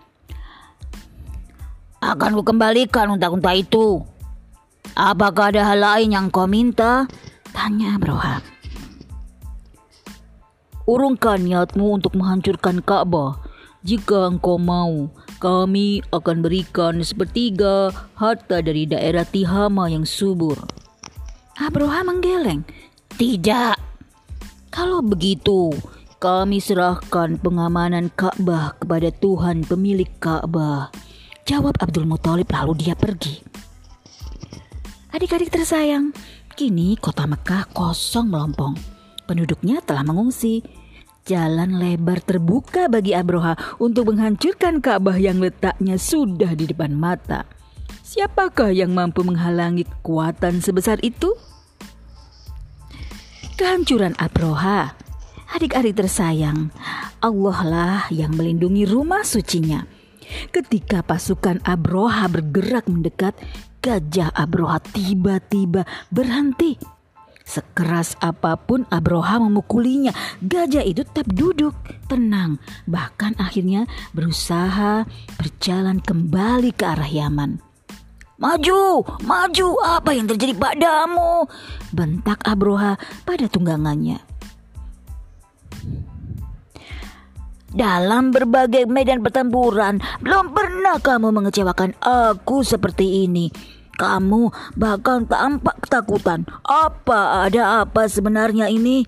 Akan 2.00 2.36
ku 2.36 2.44
kembalikan 2.48 3.12
unta-unta 3.12 3.52
itu. 3.56 4.04
Apakah 4.96 5.52
ada 5.52 5.68
hal 5.68 5.80
lain 5.80 6.16
yang 6.16 6.28
kau 6.32 6.48
minta? 6.48 7.06
Tanya 7.52 8.00
Abroha. 8.00 8.40
Urungkan 10.90 11.46
niatmu 11.46 12.02
untuk 12.02 12.18
menghancurkan 12.18 12.82
Ka'bah. 12.82 13.38
Jika 13.86 14.32
engkau 14.32 14.58
mau, 14.58 15.08
kami 15.40 16.04
akan 16.12 16.44
berikan 16.44 17.00
sepertiga 17.00 17.94
harta 18.18 18.60
dari 18.60 18.90
daerah 18.90 19.24
Tihama 19.24 19.88
yang 19.88 20.04
subur. 20.04 20.58
Abroha 21.60 22.04
menggeleng. 22.04 22.66
Tidak, 23.20 23.76
kalau 24.72 25.04
begitu, 25.04 25.76
kami 26.24 26.64
serahkan 26.64 27.36
pengamanan 27.40 28.08
Ka'bah 28.16 28.80
kepada 28.80 29.12
Tuhan 29.12 29.68
pemilik 29.68 30.08
Ka'bah. 30.24 30.92
Jawab 31.50 31.82
Abdul 31.82 32.06
Muthalib 32.06 32.46
lalu 32.54 32.86
dia 32.86 32.94
pergi. 32.94 33.42
Adik-adik 35.10 35.50
tersayang, 35.50 36.14
kini 36.54 36.94
kota 36.94 37.26
Mekah 37.26 37.66
kosong 37.74 38.30
melompong. 38.30 38.78
Penduduknya 39.26 39.82
telah 39.82 40.06
mengungsi. 40.06 40.62
Jalan 41.26 41.82
lebar 41.82 42.22
terbuka 42.22 42.86
bagi 42.86 43.18
Abroha 43.18 43.58
untuk 43.82 44.14
menghancurkan 44.14 44.78
Ka'bah 44.78 45.18
yang 45.18 45.42
letaknya 45.42 45.98
sudah 45.98 46.54
di 46.54 46.70
depan 46.70 46.94
mata. 46.94 47.50
Siapakah 48.06 48.70
yang 48.70 48.94
mampu 48.94 49.26
menghalangi 49.26 49.90
kekuatan 49.90 50.62
sebesar 50.62 51.02
itu? 51.02 51.34
kehancuran 53.60 54.14
Abroha. 54.16 54.94
Adik-adik 55.52 55.98
tersayang, 55.98 56.70
Allah 57.26 57.60
lah 57.66 58.02
yang 58.14 58.38
melindungi 58.38 58.86
rumah 58.86 59.26
sucinya. 59.26 59.84
Ketika 60.50 61.02
pasukan 61.02 61.62
Abroha 61.66 62.30
bergerak 62.30 62.86
mendekat, 62.86 63.34
gajah 63.82 64.30
Abroha 64.34 64.80
tiba-tiba 64.82 65.88
berhenti. 66.14 66.78
Sekeras 67.50 68.14
apa 68.22 68.54
pun 68.62 68.86
Abroha 68.94 69.42
memukulinya, 69.42 70.14
gajah 70.38 70.86
itu 70.86 71.02
tetap 71.02 71.26
duduk, 71.34 71.74
tenang, 72.06 72.62
bahkan 72.86 73.34
akhirnya 73.42 73.90
berusaha 74.14 75.10
berjalan 75.42 75.98
kembali 75.98 76.70
ke 76.78 76.86
arah 76.86 77.10
Yaman. 77.10 77.58
Maju, 78.38 79.04
maju, 79.26 79.70
apa 79.82 80.16
yang 80.16 80.30
terjadi 80.30 80.56
padamu? 80.56 81.50
Bentak 81.90 82.40
Abroha 82.46 82.96
pada 83.26 83.50
tunggangannya. 83.50 84.29
Dalam 87.70 88.34
berbagai 88.34 88.90
medan 88.90 89.22
pertempuran, 89.22 90.02
belum 90.26 90.58
pernah 90.58 90.98
kamu 90.98 91.30
mengecewakan 91.30 91.94
aku 92.02 92.66
seperti 92.66 93.30
ini. 93.30 93.54
Kamu 93.94 94.74
bahkan 94.74 95.30
tampak 95.30 95.86
ketakutan. 95.86 96.50
Apa 96.66 97.46
ada 97.46 97.86
apa 97.86 98.10
sebenarnya 98.10 98.72
ini? 98.74 99.06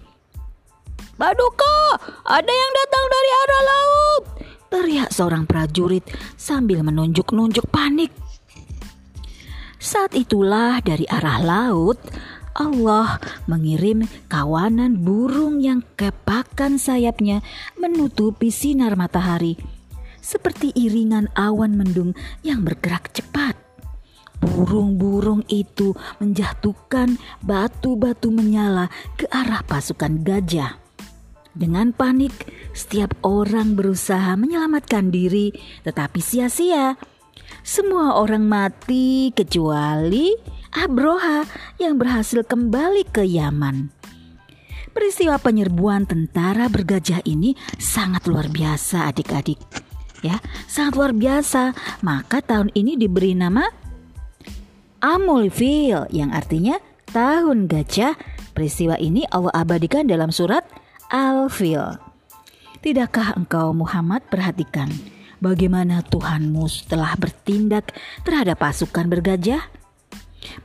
Paduka, 1.17 1.97
ada 2.27 2.51
yang 2.51 2.71
datang 2.75 3.05
dari 3.09 3.29
arah 3.33 3.63
laut. 3.65 4.23
Teriak 4.71 5.09
seorang 5.09 5.43
prajurit 5.49 6.05
sambil 6.37 6.85
menunjuk-nunjuk 6.85 7.65
panik. 7.71 8.13
Saat 9.81 10.13
itulah 10.13 10.77
dari 10.85 11.09
arah 11.09 11.41
laut 11.41 11.97
Allah 12.51 13.19
mengirim 13.47 14.07
kawanan 14.27 14.99
burung 14.99 15.63
yang 15.63 15.83
kepakan 15.95 16.75
sayapnya 16.75 17.39
menutupi 17.79 18.51
sinar 18.51 18.99
matahari 18.99 19.55
seperti 20.21 20.69
iringan 20.77 21.27
awan 21.33 21.75
mendung 21.75 22.13
yang 22.45 22.61
bergerak 22.61 23.09
cepat. 23.11 23.57
Burung-burung 24.41 25.45
itu 25.53 25.93
menjatuhkan 26.17 27.17
batu-batu 27.45 28.33
menyala 28.33 28.89
ke 29.13 29.29
arah 29.29 29.61
pasukan 29.61 30.25
gajah. 30.25 30.81
Dengan 31.51 31.91
panik, 31.91 32.31
setiap 32.71 33.11
orang 33.27 33.75
berusaha 33.75 34.33
menyelamatkan 34.39 35.11
diri, 35.11 35.51
tetapi 35.83 36.23
sia-sia 36.23 36.95
semua 37.61 38.17
orang 38.17 38.41
mati 38.47 39.29
kecuali 39.35 40.33
Abroha 40.71 41.43
yang 41.75 41.99
berhasil 41.99 42.47
kembali 42.47 43.03
ke 43.11 43.27
Yaman. 43.27 43.91
Peristiwa 44.91 45.35
penyerbuan 45.39 46.07
tentara 46.07 46.71
bergajah 46.71 47.23
ini 47.27 47.55
sangat 47.75 48.27
luar 48.27 48.47
biasa 48.47 49.11
adik-adik. 49.11 49.59
Ya, 50.23 50.39
sangat 50.71 50.95
luar 50.95 51.11
biasa. 51.11 51.75
Maka 52.03 52.39
tahun 52.39 52.71
ini 52.71 52.95
diberi 52.95 53.35
nama 53.35 53.67
Amulfil 55.03 56.07
yang 56.11 56.31
artinya 56.31 56.79
tahun 57.11 57.67
gajah. 57.67 58.15
Peristiwa 58.55 58.95
ini 58.95 59.27
Allah 59.27 59.51
abadikan 59.51 60.07
dalam 60.07 60.31
surat 60.31 60.63
Al-Fil. 61.11 61.99
Tidakkah 62.79 63.35
engkau 63.35 63.75
Muhammad 63.75 64.23
perhatikan 64.31 64.87
bagaimana 65.43 65.99
Tuhanmu 66.05 66.67
telah 66.87 67.17
bertindak 67.19 67.91
terhadap 68.23 68.61
pasukan 68.61 69.07
bergajah? 69.11 69.80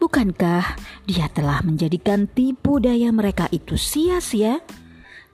Bukankah 0.01 0.77
dia 1.05 1.27
telah 1.33 1.61
menjadikan 1.62 2.29
tipu 2.29 2.81
daya 2.81 3.12
mereka 3.12 3.49
itu 3.53 3.77
sia-sia? 3.77 4.61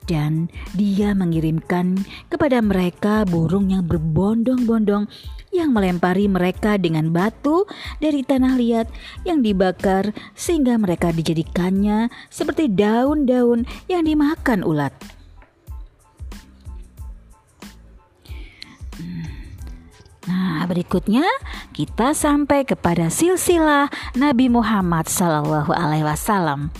Dan 0.03 0.51
dia 0.75 1.15
mengirimkan 1.15 1.95
kepada 2.27 2.59
mereka 2.59 3.23
burung 3.23 3.71
yang 3.71 3.87
berbondong-bondong 3.87 5.07
yang 5.55 5.71
melempari 5.71 6.27
mereka 6.27 6.75
dengan 6.75 7.13
batu 7.15 7.63
dari 8.03 8.19
tanah 8.25 8.59
liat 8.59 8.87
yang 9.23 9.39
dibakar 9.39 10.11
sehingga 10.35 10.75
mereka 10.75 11.15
dijadikannya 11.15 12.11
seperti 12.27 12.67
daun-daun 12.67 13.63
yang 13.87 14.03
dimakan 14.03 14.67
ulat. 14.67 14.91
Nah, 20.23 20.63
berikutnya 20.63 21.27
kita 21.75 22.15
sampai 22.15 22.63
kepada 22.63 23.11
silsilah 23.11 23.91
Nabi 24.15 24.47
Muhammad 24.47 25.11
Sallallahu 25.11 25.75
Alaihi 25.75 26.07
Wasallam. 26.07 26.71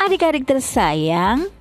Adik-adik 0.00 0.48
tersayang, 0.48 1.52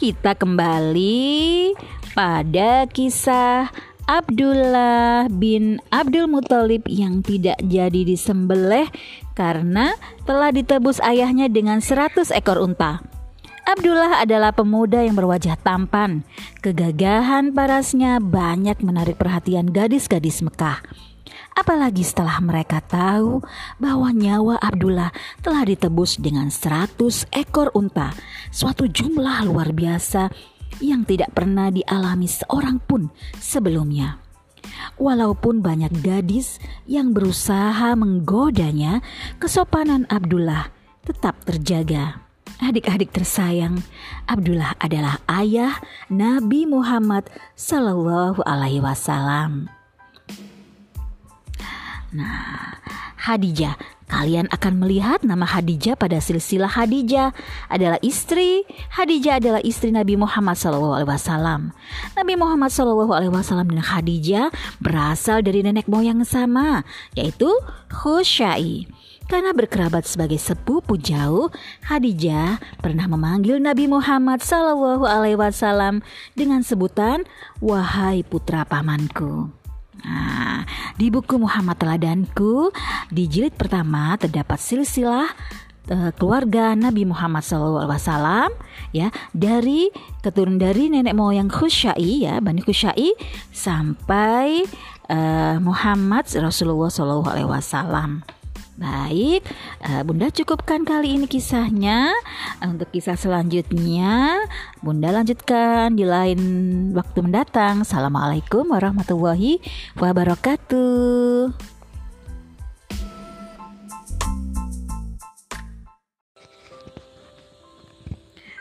kita 0.00 0.32
kembali 0.32 1.76
pada 2.16 2.88
kisah 2.88 3.68
Abdullah 4.08 5.28
bin 5.28 5.84
Abdul 5.92 6.32
Muthalib 6.32 6.88
yang 6.88 7.20
tidak 7.20 7.60
jadi 7.60 8.08
disembelih 8.08 8.88
karena 9.36 9.92
telah 10.24 10.48
ditebus 10.48 11.04
ayahnya 11.04 11.52
dengan 11.52 11.84
100 11.84 12.32
ekor 12.32 12.56
unta. 12.56 13.17
Abdullah 13.68 14.24
adalah 14.24 14.56
pemuda 14.56 15.04
yang 15.04 15.12
berwajah 15.12 15.60
tampan. 15.60 16.24
Kegagahan 16.64 17.52
parasnya 17.52 18.16
banyak 18.16 18.80
menarik 18.80 19.20
perhatian 19.20 19.68
gadis-gadis 19.68 20.40
Mekah. 20.40 20.80
Apalagi 21.52 22.00
setelah 22.00 22.40
mereka 22.40 22.80
tahu 22.80 23.44
bahwa 23.76 24.08
nyawa 24.08 24.56
Abdullah 24.56 25.12
telah 25.44 25.68
ditebus 25.68 26.16
dengan 26.16 26.48
100 26.48 27.28
ekor 27.28 27.68
unta, 27.76 28.16
suatu 28.48 28.88
jumlah 28.88 29.44
luar 29.44 29.76
biasa 29.76 30.32
yang 30.80 31.04
tidak 31.04 31.36
pernah 31.36 31.68
dialami 31.68 32.24
seorang 32.24 32.80
pun 32.80 33.12
sebelumnya. 33.36 34.16
Walaupun 34.96 35.60
banyak 35.60 35.92
gadis 36.00 36.56
yang 36.88 37.12
berusaha 37.12 37.92
menggodanya, 37.92 39.04
kesopanan 39.36 40.08
Abdullah 40.08 40.72
tetap 41.04 41.44
terjaga. 41.44 42.27
Adik-adik 42.58 43.14
tersayang, 43.14 43.86
Abdullah 44.26 44.74
adalah 44.82 45.22
ayah 45.30 45.78
Nabi 46.10 46.66
Muhammad 46.66 47.30
Sallallahu 47.54 48.42
Alaihi 48.42 48.82
Wasallam. 48.82 49.70
Nah, 52.10 52.82
Hadijah, 53.14 53.78
kalian 54.10 54.50
akan 54.50 54.74
melihat 54.82 55.22
nama 55.22 55.46
Hadijah 55.46 55.94
pada 55.94 56.18
silsilah 56.18 56.66
Hadijah 56.66 57.30
adalah 57.70 58.02
istri. 58.02 58.66
Hadijah 58.90 59.38
adalah 59.38 59.62
istri 59.62 59.94
Nabi 59.94 60.18
Muhammad 60.18 60.58
Sallallahu 60.58 60.98
Alaihi 60.98 61.14
Wasallam. 61.14 61.60
Nabi 62.18 62.34
Muhammad 62.34 62.74
Sallallahu 62.74 63.14
Alaihi 63.14 63.30
Wasallam 63.38 63.70
dan 63.70 63.86
Hadijah 63.86 64.50
berasal 64.82 65.46
dari 65.46 65.62
nenek 65.62 65.86
moyang 65.86 66.26
sama, 66.26 66.82
yaitu 67.14 67.46
Khusyai. 67.86 68.97
Karena 69.28 69.52
berkerabat 69.52 70.08
sebagai 70.08 70.40
sepupu 70.40 70.96
jauh, 70.96 71.52
Hadijah 71.84 72.56
pernah 72.80 73.04
memanggil 73.04 73.60
Nabi 73.60 73.84
Muhammad 73.84 74.40
Sallallahu 74.40 75.04
Alaihi 75.04 75.36
Wasallam 75.36 76.00
dengan 76.32 76.64
sebutan 76.64 77.28
"Wahai 77.60 78.24
putra 78.24 78.64
pamanku". 78.64 79.52
Nah, 80.00 80.64
di 80.96 81.12
buku 81.12 81.36
Muhammad 81.36 81.76
Teladanku 81.76 82.72
di 83.12 83.28
jilid 83.28 83.52
pertama 83.52 84.16
terdapat 84.16 84.56
silsilah 84.56 85.28
uh, 85.92 86.10
keluarga 86.16 86.72
Nabi 86.72 87.04
Muhammad 87.04 87.44
SAW 87.44 88.48
ya 88.94 89.12
dari 89.36 89.90
keturunan 90.24 90.56
dari 90.56 90.88
nenek 90.88 91.12
moyang 91.12 91.52
Khusyai 91.52 92.24
ya 92.24 92.40
Bani 92.40 92.62
Khusyai 92.62 93.12
sampai 93.50 94.64
uh, 95.10 95.60
Muhammad 95.60 96.24
Rasulullah 96.32 96.88
SAW. 96.88 98.37
Baik, 98.78 99.42
uh, 99.82 100.06
Bunda 100.06 100.30
cukupkan 100.30 100.86
kali 100.86 101.18
ini 101.18 101.26
kisahnya. 101.26 102.14
Untuk 102.62 102.94
kisah 102.94 103.18
selanjutnya, 103.18 104.38
Bunda 104.78 105.10
lanjutkan 105.10 105.98
di 105.98 106.06
lain 106.06 106.38
waktu 106.94 107.26
mendatang. 107.26 107.82
Assalamualaikum 107.82 108.70
warahmatullahi 108.70 109.58
wabarakatuh. 109.98 111.50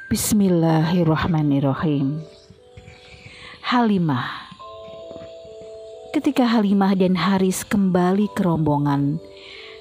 Bismillahirrahmanirrahim. 0.09 2.25
Halimah. 3.61 4.49
Ketika 6.09 6.49
Halimah 6.49 6.97
dan 6.97 7.13
Haris 7.13 7.61
kembali 7.61 8.33
ke 8.33 8.41
rombongan, 8.41 9.21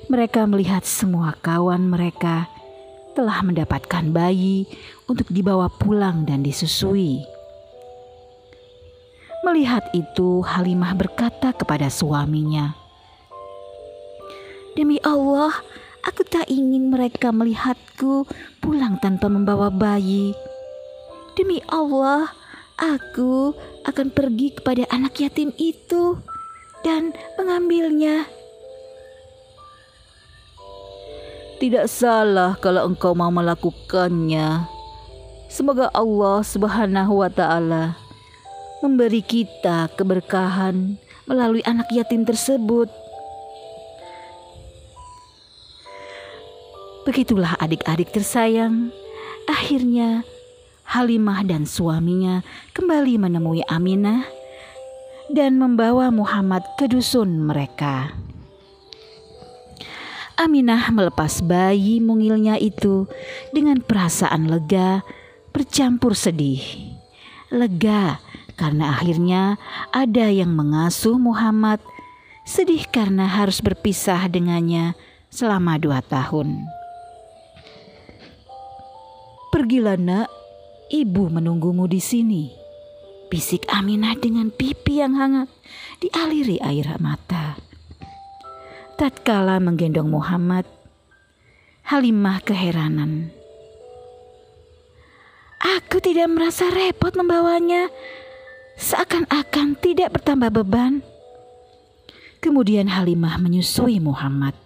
mereka 0.06 0.46
melihat 0.46 0.86
semua 0.86 1.34
kawan 1.42 1.82
mereka 1.82 2.46
telah 3.18 3.42
mendapatkan 3.42 4.06
bayi 4.14 4.70
untuk 5.10 5.26
dibawa 5.34 5.66
pulang 5.66 6.22
dan 6.22 6.46
disusui. 6.46 7.26
Melihat 9.42 9.90
itu, 9.96 10.46
Halimah 10.46 10.94
berkata 10.94 11.50
kepada 11.50 11.90
suaminya, 11.90 12.78
"Demi 14.78 15.02
Allah, 15.02 15.54
aku 16.06 16.22
tak 16.22 16.46
ingin 16.54 16.92
mereka 16.92 17.34
melihatku 17.34 18.30
pulang 18.62 19.02
tanpa 19.02 19.26
membawa 19.26 19.74
bayi. 19.74 20.36
Demi 21.34 21.58
Allah, 21.66 22.30
aku 22.78 23.58
akan 23.86 24.14
pergi 24.14 24.54
kepada 24.54 24.86
anak 24.92 25.18
yatim 25.18 25.50
itu 25.58 26.14
dan 26.86 27.10
mengambilnya." 27.34 28.35
Tidak 31.56 31.88
salah 31.88 32.52
kalau 32.60 32.84
engkau 32.84 33.16
mau 33.16 33.32
melakukannya. 33.32 34.68
Semoga 35.48 35.88
Allah 35.96 36.44
Subhanahu 36.44 37.24
wa 37.24 37.30
taala 37.32 37.96
memberi 38.84 39.24
kita 39.24 39.88
keberkahan 39.96 41.00
melalui 41.24 41.64
anak 41.64 41.88
yatim 41.88 42.28
tersebut. 42.28 42.92
Begitulah 47.08 47.56
adik-adik 47.56 48.12
tersayang. 48.12 48.92
Akhirnya 49.48 50.26
Halimah 50.86 51.42
dan 51.42 51.66
suaminya 51.66 52.44
kembali 52.76 53.18
menemui 53.18 53.64
Aminah 53.66 54.22
dan 55.32 55.58
membawa 55.58 56.12
Muhammad 56.12 56.62
ke 56.78 56.86
dusun 56.86 57.48
mereka. 57.48 58.14
Aminah 60.36 60.92
melepas 60.92 61.40
bayi 61.40 61.96
mungilnya 61.96 62.60
itu 62.60 63.08
dengan 63.56 63.80
perasaan 63.80 64.52
lega 64.52 65.00
bercampur 65.56 66.12
sedih. 66.12 66.60
Lega 67.48 68.20
karena 68.60 68.92
akhirnya 68.92 69.56
ada 69.96 70.28
yang 70.28 70.52
mengasuh 70.52 71.16
Muhammad, 71.16 71.80
sedih 72.44 72.84
karena 72.92 73.24
harus 73.24 73.64
berpisah 73.64 74.28
dengannya 74.28 74.92
selama 75.32 75.80
dua 75.80 76.04
tahun. 76.04 76.68
Pergilah 79.48 79.96
nak, 79.96 80.28
ibu 80.92 81.32
menunggumu 81.32 81.88
di 81.88 81.96
sini. 81.96 82.52
Bisik 83.32 83.64
Aminah 83.72 84.12
dengan 84.20 84.52
pipi 84.52 85.00
yang 85.00 85.16
hangat 85.16 85.48
dialiri 86.04 86.60
air 86.60 86.92
mata. 87.00 87.65
Tatkala 88.96 89.60
menggendong 89.60 90.08
Muhammad, 90.08 90.64
Halimah 91.84 92.40
keheranan. 92.40 93.28
Aku 95.60 96.00
tidak 96.00 96.32
merasa 96.32 96.72
repot 96.72 97.12
membawanya, 97.12 97.92
seakan-akan 98.80 99.76
tidak 99.84 100.16
bertambah 100.16 100.48
beban. 100.48 101.04
Kemudian 102.40 102.88
Halimah 102.88 103.36
menyusui 103.36 104.00
Muhammad. 104.00 104.56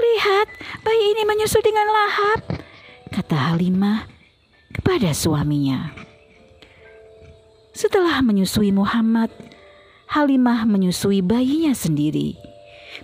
Lihat, 0.00 0.48
bayi 0.80 1.04
ini 1.12 1.28
menyusu 1.28 1.60
dengan 1.60 1.84
lahap, 1.92 2.64
kata 3.12 3.52
Halimah 3.52 4.08
kepada 4.72 5.12
suaminya. 5.12 5.92
Setelah 7.76 8.24
menyusui 8.24 8.72
Muhammad, 8.72 9.28
Halimah 10.08 10.64
menyusui 10.64 11.20
bayinya 11.20 11.76
sendiri. 11.76 12.43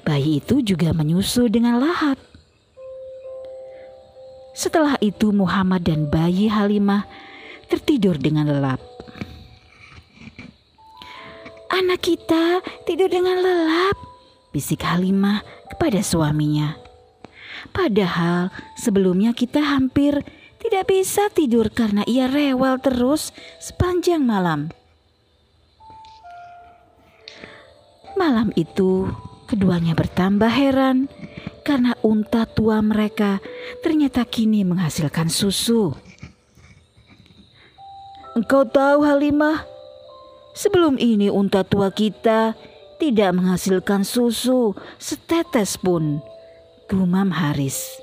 Bayi 0.01 0.41
itu 0.41 0.65
juga 0.65 0.97
menyusu 0.97 1.53
dengan 1.53 1.77
lahap. 1.81 2.17
Setelah 4.57 4.97
itu 5.01 5.33
Muhammad 5.33 5.87
dan 5.87 6.09
bayi 6.09 6.51
Halimah 6.51 7.07
tertidur 7.71 8.19
dengan 8.19 8.51
lelap. 8.51 8.83
Anak 11.71 12.03
kita 12.03 12.61
tidur 12.85 13.07
dengan 13.07 13.39
lelap, 13.41 13.95
bisik 14.51 14.83
Halimah 14.83 15.41
kepada 15.71 16.03
suaminya. 16.03 16.75
Padahal 17.71 18.51
sebelumnya 18.75 19.31
kita 19.31 19.63
hampir 19.63 20.19
tidak 20.61 20.91
bisa 20.91 21.31
tidur 21.33 21.73
karena 21.73 22.05
ia 22.05 22.29
rewel 22.29 22.77
terus 22.83 23.33
sepanjang 23.63 24.21
malam. 24.21 24.69
Malam 28.19 28.53
itu 28.59 29.09
Keduanya 29.51 29.99
bertambah 29.99 30.47
heran 30.47 31.11
karena 31.67 31.99
unta 32.07 32.47
tua 32.47 32.79
mereka 32.87 33.43
ternyata 33.83 34.23
kini 34.23 34.63
menghasilkan 34.63 35.27
susu. 35.27 35.91
Engkau 38.39 38.63
tahu 38.63 39.03
Halimah, 39.03 39.67
sebelum 40.55 41.03
ini 41.03 41.35
unta 41.35 41.67
tua 41.67 41.91
kita 41.91 42.55
tidak 43.03 43.35
menghasilkan 43.35 44.07
susu 44.07 44.79
setetes 45.03 45.75
pun. 45.75 46.23
Gumam 46.87 47.35
Haris. 47.35 47.99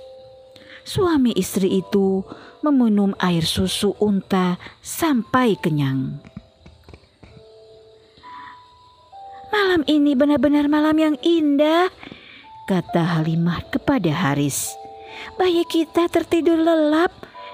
Suami 0.83 1.31
istri 1.31 1.79
itu 1.79 2.27
meminum 2.59 3.15
air 3.23 3.47
susu 3.47 3.95
unta 4.03 4.59
sampai 4.83 5.55
kenyang. 5.55 6.19
Malam 9.47 9.81
ini 9.87 10.11
benar-benar 10.11 10.67
malam 10.67 10.97
yang 10.99 11.15
indah, 11.23 11.87
kata 12.67 13.19
Halimah 13.19 13.63
kepada 13.71 14.11
Haris. 14.11 14.75
Bayi 15.39 15.63
kita 15.65 16.11
tertidur 16.11 16.59
lelap 16.59 17.11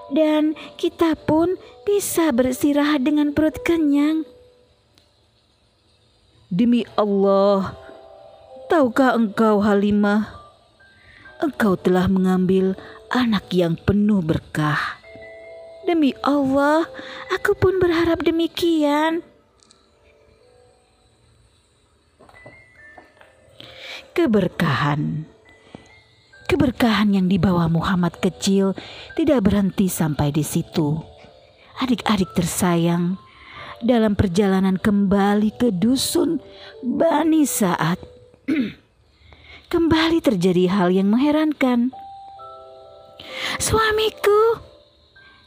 dan 0.10 0.58
kita 0.75 1.13
pun 1.15 1.56
bisa 1.86 2.34
beristirahat 2.34 3.06
dengan 3.06 3.32
perut 3.32 3.56
kenyang. 3.62 4.25
Demi 6.53 6.86
Allah, 6.97 7.73
tahukah 8.69 9.17
engkau 9.17 9.62
Halimah? 9.62 10.38
Engkau 11.41 11.73
telah 11.75 12.06
mengambil 12.06 12.77
anak 13.10 13.49
yang 13.51 13.73
penuh 13.77 14.21
berkah. 14.21 15.01
Demi 15.84 16.15
Allah, 16.23 16.88
aku 17.34 17.58
pun 17.58 17.82
berharap 17.82 18.23
demikian. 18.23 19.33
Keberkahan. 24.13 25.26
Keberkahan 26.45 27.17
yang 27.17 27.26
dibawa 27.26 27.65
Muhammad 27.65 28.21
kecil 28.21 28.78
tidak 29.17 29.49
berhenti 29.49 29.89
sampai 29.89 30.30
di 30.30 30.45
situ. 30.45 31.02
Adik-adik 31.82 32.30
tersayang, 32.38 33.17
dalam 33.82 34.13
perjalanan 34.13 34.78
kembali 34.78 35.58
ke 35.58 35.73
dusun 35.73 36.38
Bani 36.86 37.43
Saat, 37.49 37.97
kembali 39.73 40.21
terjadi 40.21 40.69
hal 40.69 40.93
yang 40.93 41.10
mengherankan. 41.10 41.89
Suamiku, 43.58 44.62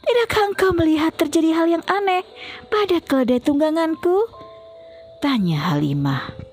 tidakkah 0.03 0.43
engkau 0.51 0.75
melihat 0.75 1.15
terjadi 1.15 1.55
hal 1.55 1.67
yang 1.71 1.83
aneh 1.87 2.27
pada 2.67 2.99
keledai 2.99 3.39
tungganganku? 3.39 4.27
Tanya 5.23 5.71
Halimah. 5.71 6.46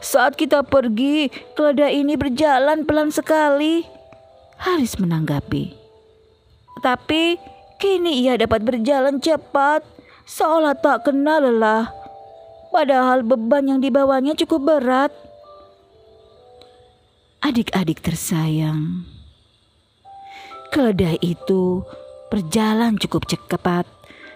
Saat 0.00 0.36
kita 0.36 0.62
pergi, 0.62 1.28
keledai 1.56 2.00
ini 2.04 2.14
berjalan 2.14 2.84
pelan 2.84 3.08
sekali. 3.10 3.84
Haris 4.56 4.96
menanggapi. 4.96 5.76
Tapi 6.80 7.36
kini 7.80 8.24
ia 8.24 8.36
dapat 8.36 8.64
berjalan 8.64 9.20
cepat, 9.20 9.84
seolah 10.28 10.76
tak 10.76 11.08
kenal 11.08 11.44
lelah. 11.44 11.92
Padahal 12.72 13.24
beban 13.24 13.64
yang 13.72 13.80
dibawanya 13.80 14.36
cukup 14.36 14.76
berat. 14.76 15.12
adik-adik 17.46 18.02
tersayang. 18.02 19.06
Keledai 20.74 21.14
itu 21.22 21.86
berjalan 22.26 22.98
cukup 22.98 23.30
cepat 23.30 23.86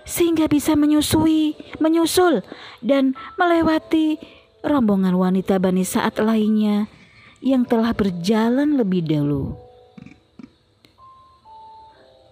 sehingga 0.07 0.47
bisa 0.47 0.79
menyusui, 0.79 1.59
menyusul 1.83 2.47
dan 2.81 3.19
melewati 3.35 4.17
rombongan 4.61 5.17
wanita 5.17 5.57
Bani 5.61 5.85
saat 5.85 6.21
lainnya 6.21 6.89
yang 7.41 7.65
telah 7.65 7.97
berjalan 7.97 8.77
lebih 8.77 9.05
dahulu. 9.05 9.57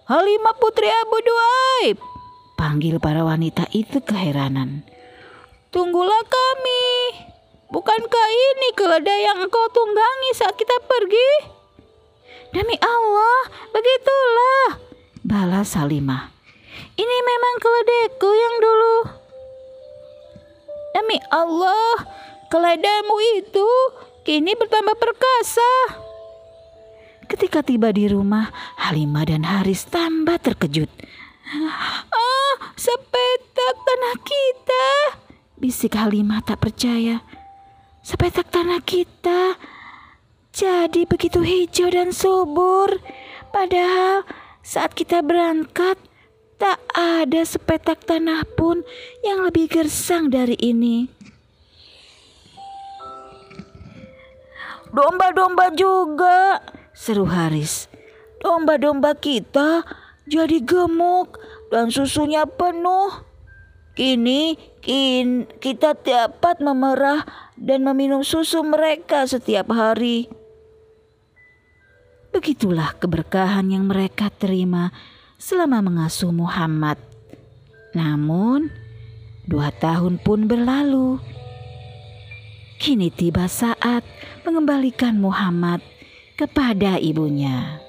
Halimah 0.09 0.57
putri 0.57 0.89
Abu 0.89 1.17
Duaib, 1.21 1.97
panggil 2.57 2.97
para 2.97 3.21
wanita 3.21 3.69
itu 3.69 4.01
keheranan. 4.01 4.81
Tunggulah 5.69 6.25
kami. 6.25 6.85
Bukankah 7.69 8.27
ini 8.33 8.73
keledai 8.73 9.29
yang 9.29 9.45
engkau 9.45 9.69
tunggangi 9.69 10.31
saat 10.33 10.57
kita 10.57 10.73
pergi? 10.89 11.29
Demi 12.49 12.73
Allah, 12.81 13.53
begitulah. 13.69 14.81
Balas 15.21 15.77
Salimah. 15.77 16.33
Ini 16.97 17.17
memang 17.21 17.55
keledaiku 17.61 18.29
yang 18.33 18.55
dulu. 18.57 19.18
Demi 20.93 21.17
Allah, 21.29 22.05
keledaimu 22.49 23.17
itu 23.39 23.69
kini 24.25 24.53
bertambah 24.57 24.97
perkasa. 24.97 25.71
Ketika 27.29 27.61
tiba 27.61 27.93
di 27.93 28.09
rumah, 28.09 28.49
Halimah 28.81 29.29
dan 29.29 29.45
Haris 29.45 29.85
tambah 29.85 30.41
terkejut. 30.41 30.89
Ah, 32.09 32.53
sepetak 32.73 33.75
tanah 33.85 34.15
kita. 34.21 34.85
Bisik 35.61 35.93
Halimah 35.93 36.41
tak 36.41 36.65
percaya. 36.65 37.21
Sepetak 38.01 38.49
tanah 38.49 38.81
kita 38.81 39.57
jadi 40.49 41.05
begitu 41.05 41.45
hijau 41.45 41.93
dan 41.93 42.09
subur. 42.09 42.97
Padahal 43.53 44.25
saat 44.65 44.97
kita 44.97 45.21
berangkat 45.21 46.01
tak 46.59 46.77
ada 46.91 47.41
sepetak 47.47 48.03
tanah 48.03 48.43
pun 48.59 48.83
yang 49.23 49.47
lebih 49.47 49.71
gersang 49.71 50.27
dari 50.27 50.59
ini. 50.59 51.07
Domba-domba 54.91 55.71
juga, 55.71 56.59
seru 56.91 57.23
Haris. 57.23 57.87
Domba-domba 58.43 59.15
kita 59.15 59.87
jadi 60.27 60.59
gemuk 60.59 61.39
dan 61.71 61.87
susunya 61.89 62.43
penuh. 62.43 63.25
Kini 63.95 64.55
kin, 64.79 65.43
kita 65.59 65.95
dapat 65.95 66.63
memerah 66.63 67.27
dan 67.59 67.83
meminum 67.83 68.23
susu 68.23 68.63
mereka 68.63 69.27
setiap 69.27 69.71
hari. 69.75 70.31
Begitulah 72.29 72.95
keberkahan 72.95 73.67
yang 73.73 73.89
mereka 73.91 74.31
terima 74.31 74.93
selama 75.39 75.79
mengasuh 75.79 76.35
Muhammad. 76.35 76.99
Namun, 77.95 78.69
dua 79.47 79.71
tahun 79.71 80.19
pun 80.19 80.45
berlalu. 80.45 81.17
Kini 82.77 83.09
tiba 83.09 83.47
saat 83.47 84.03
mengembalikan 84.43 85.17
Muhammad 85.17 85.79
kepada 86.35 86.99
ibunya. 86.99 87.79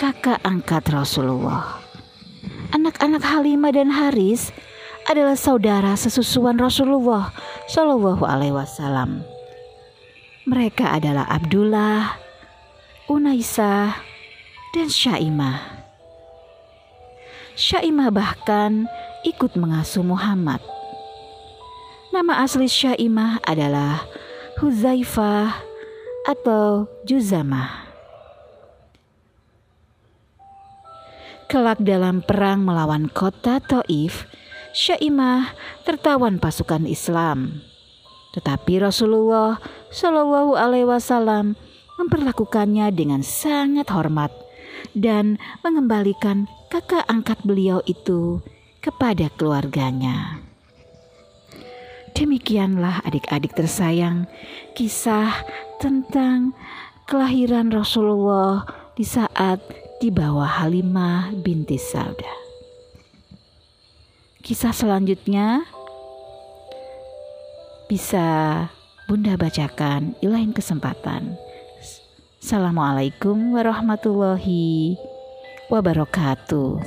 Kakak 0.00 0.40
angkat 0.42 0.88
Rasulullah. 0.88 1.80
Anak-anak 2.68 3.24
Halimah 3.24 3.72
dan 3.72 3.88
Haris 3.88 4.52
adalah 5.08 5.34
saudara 5.34 5.96
sesusuan 5.96 6.60
Rasulullah 6.60 7.32
Shallallahu 7.66 8.22
Alaihi 8.28 8.52
Wasallam. 8.52 9.24
Mereka 10.44 10.84
adalah 10.84 11.24
Abdullah, 11.32 12.27
Unaisah, 13.08 14.04
dan 14.76 14.92
Syaimah. 14.92 15.80
Syaimah 17.56 18.12
bahkan 18.12 18.84
ikut 19.24 19.56
mengasuh 19.56 20.04
Muhammad. 20.04 20.60
Nama 22.12 22.44
asli 22.44 22.68
Syaimah 22.68 23.40
adalah 23.48 24.04
Huzaifah 24.60 25.56
atau 26.28 26.84
Juzamah. 27.08 27.88
Kelak 31.48 31.80
dalam 31.80 32.20
perang 32.20 32.60
melawan 32.60 33.08
kota 33.08 33.56
Taif, 33.64 34.28
Syaimah 34.76 35.56
tertawan 35.88 36.36
pasukan 36.36 36.84
Islam. 36.84 37.64
Tetapi 38.36 38.84
Rasulullah 38.84 39.56
Shallallahu 39.88 40.60
Alaihi 40.60 40.84
Wasallam 40.84 41.56
memperlakukannya 41.98 42.94
dengan 42.94 43.20
sangat 43.26 43.90
hormat 43.90 44.30
dan 44.94 45.36
mengembalikan 45.66 46.46
kakak 46.70 47.02
angkat 47.10 47.36
beliau 47.42 47.82
itu 47.84 48.38
kepada 48.78 49.26
keluarganya. 49.34 50.38
Demikianlah 52.14 53.02
adik-adik 53.06 53.54
tersayang 53.54 54.26
kisah 54.74 55.34
tentang 55.78 56.54
kelahiran 57.06 57.70
Rasulullah 57.70 58.66
di 58.98 59.06
saat 59.06 59.62
di 60.02 60.10
bawah 60.10 60.46
Halimah 60.46 61.34
binti 61.34 61.78
Sauda. 61.78 62.34
Kisah 64.42 64.74
selanjutnya 64.74 65.66
bisa 67.90 68.66
Bunda 69.08 69.40
bacakan 69.40 70.12
di 70.20 70.28
lain 70.28 70.52
kesempatan. 70.52 71.47
Assalamualaikum 72.48 73.60
warahmatullahi 73.60 74.96
wabarakatuh. 75.68 76.80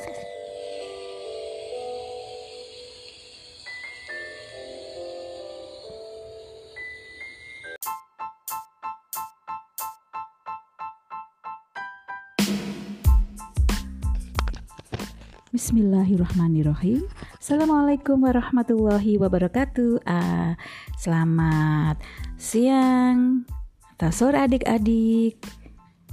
Bismillahirrahmanirrahim. 15.54 17.06
Assalamualaikum 17.38 18.18
warahmatullahi 18.18 19.22
wabarakatuh. 19.22 20.10
Ah, 20.10 20.58
selamat 20.98 22.02
siang 22.42 23.46
atau 24.02 24.34
sore 24.34 24.42
adik-adik. 24.42 25.38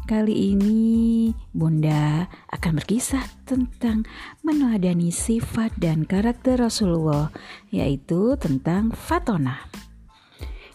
Kali 0.05 0.53
ini 0.53 1.33
Bunda 1.57 2.29
akan 2.53 2.77
berkisah 2.77 3.24
tentang 3.48 4.05
meneladani 4.44 5.09
sifat 5.09 5.72
dan 5.81 6.05
karakter 6.05 6.61
Rasulullah, 6.61 7.33
yaitu 7.72 8.37
tentang 8.37 8.92
Fatona. 8.92 9.72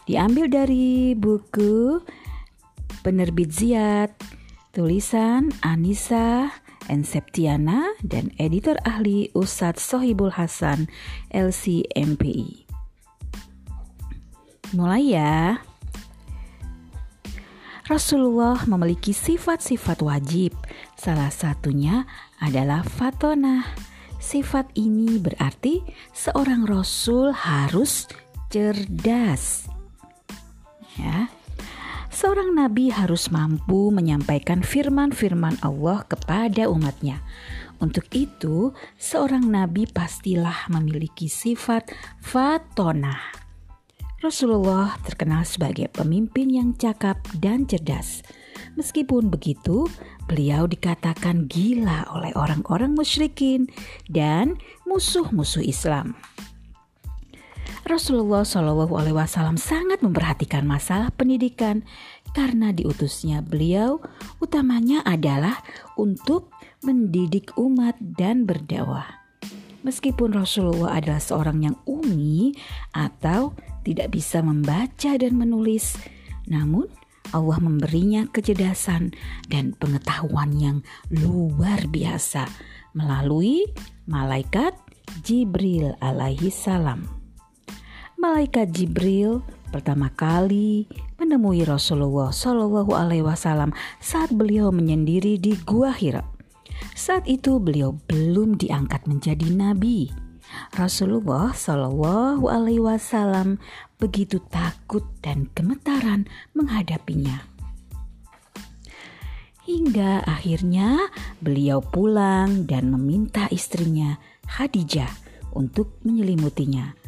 Diambil 0.10 0.50
dari 0.50 1.14
buku 1.14 2.02
penerbit 3.06 3.54
Ziyad, 3.54 4.10
tulisan 4.74 5.54
Anissa 5.62 6.50
Enseptiana 6.90 7.94
dan 8.02 8.34
editor 8.42 8.82
ahli 8.90 9.30
Ustadz 9.38 9.86
Sohibul 9.86 10.34
Hasan 10.34 10.90
LCMPI. 11.30 12.66
Mulai 14.74 15.14
ya. 15.14 15.62
Rasulullah 17.84 18.64
memiliki 18.64 19.12
sifat-sifat 19.12 20.00
wajib. 20.00 20.56
Salah 20.96 21.28
satunya 21.28 22.08
adalah 22.40 22.80
fatona. 22.80 23.68
Sifat 24.24 24.72
ini 24.80 25.20
berarti 25.20 25.84
seorang 26.16 26.64
rasul 26.64 27.36
harus 27.36 28.08
cerdas. 28.48 29.68
Ya, 30.96 31.28
seorang 32.08 32.56
nabi 32.56 32.88
harus 32.88 33.28
mampu 33.28 33.92
menyampaikan 33.92 34.64
firman-firman 34.64 35.60
Allah 35.60 36.08
kepada 36.08 36.72
umatnya. 36.72 37.20
Untuk 37.84 38.08
itu, 38.16 38.72
seorang 38.96 39.44
nabi 39.44 39.92
pastilah 39.92 40.72
memiliki 40.72 41.28
sifat 41.28 41.92
fatona. 42.24 43.43
Rasulullah 44.24 44.96
terkenal 45.04 45.44
sebagai 45.44 45.92
pemimpin 45.92 46.48
yang 46.48 46.72
cakap 46.80 47.20
dan 47.44 47.68
cerdas. 47.68 48.24
Meskipun 48.80 49.28
begitu, 49.28 49.84
beliau 50.32 50.64
dikatakan 50.64 51.52
gila 51.52 52.08
oleh 52.08 52.32
orang-orang 52.40 52.96
musyrikin 52.96 53.68
dan 54.08 54.56
musuh-musuh 54.88 55.68
Islam. 55.68 56.16
Rasulullah 57.84 58.48
Shallallahu 58.48 58.96
Alaihi 58.96 59.20
Wasallam 59.20 59.60
sangat 59.60 60.00
memperhatikan 60.00 60.64
masalah 60.64 61.12
pendidikan 61.12 61.84
karena 62.32 62.72
diutusnya 62.72 63.44
beliau 63.44 64.00
utamanya 64.40 65.04
adalah 65.04 65.60
untuk 66.00 66.48
mendidik 66.80 67.52
umat 67.60 68.00
dan 68.00 68.48
berdakwah. 68.48 69.23
Meskipun 69.84 70.32
Rasulullah 70.32 70.96
adalah 70.96 71.20
seorang 71.20 71.60
yang 71.60 71.76
umi 71.84 72.56
atau 72.96 73.52
tidak 73.84 74.16
bisa 74.16 74.40
membaca 74.40 75.12
dan 75.20 75.36
menulis, 75.36 76.00
namun 76.48 76.88
Allah 77.36 77.60
memberinya 77.60 78.24
kecerdasan 78.32 79.12
dan 79.52 79.76
pengetahuan 79.76 80.56
yang 80.56 80.78
luar 81.12 81.84
biasa 81.92 82.48
melalui 82.96 83.68
malaikat 84.08 84.72
Jibril 85.24 86.00
alaihi 86.00 86.48
salam. 86.48 87.04
Malaikat 88.16 88.72
Jibril 88.72 89.44
pertama 89.68 90.08
kali 90.16 90.88
menemui 91.20 91.68
Rasulullah 91.68 92.32
Shallallahu 92.32 92.96
alaihi 92.96 93.26
wasallam 93.26 93.76
saat 94.00 94.32
beliau 94.32 94.72
menyendiri 94.72 95.36
di 95.36 95.60
Gua 95.68 95.92
Hira. 95.92 96.33
Saat 96.94 97.26
itu 97.26 97.58
beliau 97.58 97.98
belum 98.06 98.62
diangkat 98.62 99.10
menjadi 99.10 99.50
nabi. 99.50 100.14
Rasulullah 100.78 101.50
Shallallahu 101.50 102.46
Alaihi 102.46 102.82
Wasallam 102.82 103.58
begitu 103.98 104.38
takut 104.54 105.02
dan 105.26 105.50
gemetaran 105.58 106.30
menghadapinya. 106.54 107.50
Hingga 109.64 110.28
akhirnya 110.28 111.10
beliau 111.42 111.80
pulang 111.80 112.68
dan 112.70 112.92
meminta 112.92 113.48
istrinya 113.50 114.20
Khadijah 114.46 115.10
untuk 115.56 115.98
menyelimutinya 116.04 117.03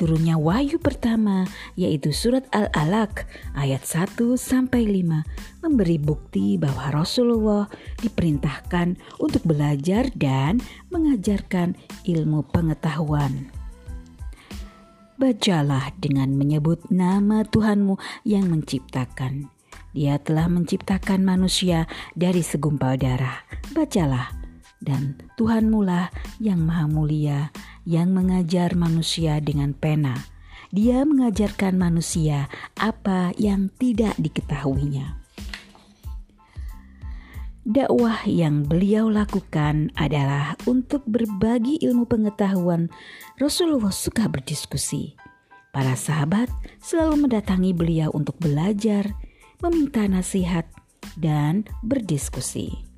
turunnya 0.00 0.40
wahyu 0.40 0.80
pertama 0.80 1.44
yaitu 1.76 2.08
surat 2.08 2.48
Al-Alaq 2.56 3.28
ayat 3.52 3.84
1 3.84 4.16
sampai 4.40 4.88
5 4.88 5.60
memberi 5.60 6.00
bukti 6.00 6.56
bahwa 6.56 7.04
Rasulullah 7.04 7.68
diperintahkan 8.00 8.96
untuk 9.20 9.44
belajar 9.44 10.08
dan 10.16 10.64
mengajarkan 10.88 11.76
ilmu 12.08 12.48
pengetahuan. 12.48 13.52
Bacalah 15.20 15.92
dengan 16.00 16.32
menyebut 16.32 16.88
nama 16.88 17.44
Tuhanmu 17.44 18.00
yang 18.24 18.48
menciptakan. 18.48 19.52
Dia 19.92 20.16
telah 20.16 20.48
menciptakan 20.48 21.20
manusia 21.20 21.84
dari 22.16 22.40
segumpal 22.40 22.96
darah. 22.96 23.44
Bacalah 23.76 24.39
dan 24.80 25.20
Tuhanmu 25.36 25.84
lah 25.84 26.08
yang 26.40 26.64
maha 26.64 26.88
mulia 26.88 27.52
yang 27.88 28.12
mengajar 28.12 28.76
manusia 28.76 29.40
dengan 29.40 29.72
pena. 29.72 30.16
Dia 30.70 31.02
mengajarkan 31.02 31.74
manusia 31.74 32.46
apa 32.78 33.34
yang 33.34 33.72
tidak 33.80 34.14
diketahuinya. 34.20 35.18
Dakwah 37.60 38.24
yang 38.24 38.64
beliau 38.64 39.12
lakukan 39.12 39.92
adalah 39.92 40.56
untuk 40.64 41.04
berbagi 41.04 41.76
ilmu 41.84 42.08
pengetahuan. 42.08 42.88
Rasulullah 43.36 43.92
suka 43.92 44.26
berdiskusi. 44.26 45.14
Para 45.70 45.94
sahabat 45.94 46.50
selalu 46.82 47.28
mendatangi 47.28 47.70
beliau 47.70 48.10
untuk 48.10 48.34
belajar, 48.42 49.06
meminta 49.62 50.02
nasihat, 50.08 50.66
dan 51.14 51.68
berdiskusi. 51.84 52.89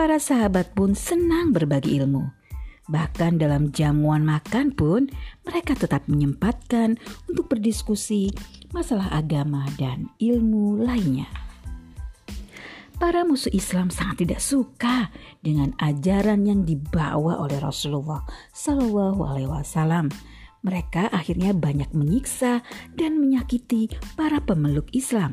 Para 0.00 0.16
sahabat 0.16 0.72
pun 0.72 0.96
senang 0.96 1.52
berbagi 1.52 2.00
ilmu 2.00 2.24
Bahkan 2.88 3.36
dalam 3.36 3.68
jamuan 3.68 4.24
makan 4.24 4.72
pun 4.72 5.12
mereka 5.44 5.76
tetap 5.76 6.08
menyempatkan 6.08 6.96
untuk 7.28 7.52
berdiskusi 7.52 8.32
masalah 8.72 9.12
agama 9.12 9.68
dan 9.76 10.08
ilmu 10.16 10.80
lainnya. 10.80 11.28
Para 12.96 13.28
musuh 13.28 13.52
Islam 13.52 13.92
sangat 13.92 14.24
tidak 14.24 14.40
suka 14.40 15.12
dengan 15.44 15.76
ajaran 15.76 16.48
yang 16.48 16.64
dibawa 16.64 17.36
oleh 17.36 17.60
Rasulullah 17.60 18.24
Shallallahu 18.56 19.20
Alaihi 19.20 19.52
Wasallam. 19.52 20.08
Mereka 20.64 21.12
akhirnya 21.12 21.52
banyak 21.52 21.92
menyiksa 21.92 22.64
dan 22.96 23.20
menyakiti 23.20 23.92
para 24.16 24.40
pemeluk 24.40 24.88
Islam. 24.96 25.28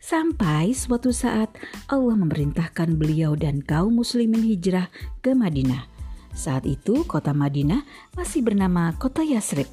Sampai 0.00 0.72
suatu 0.72 1.12
saat 1.12 1.52
Allah 1.86 2.16
memerintahkan 2.16 2.96
beliau 2.96 3.36
dan 3.36 3.60
kaum 3.60 4.00
muslimin 4.00 4.42
hijrah 4.42 4.88
ke 5.20 5.36
Madinah 5.36 6.00
saat 6.30 6.62
itu 6.66 7.02
kota 7.04 7.34
Madinah 7.34 7.82
masih 8.14 8.46
bernama 8.46 8.94
kota 8.96 9.26
Yasrib. 9.26 9.66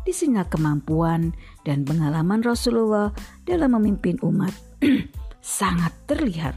Di 0.00 0.16
sini 0.16 0.40
kemampuan 0.48 1.36
dan 1.62 1.84
pengalaman 1.84 2.40
Rasulullah 2.40 3.12
dalam 3.44 3.76
memimpin 3.76 4.16
umat 4.24 4.50
sangat 5.44 5.92
terlihat. 6.08 6.56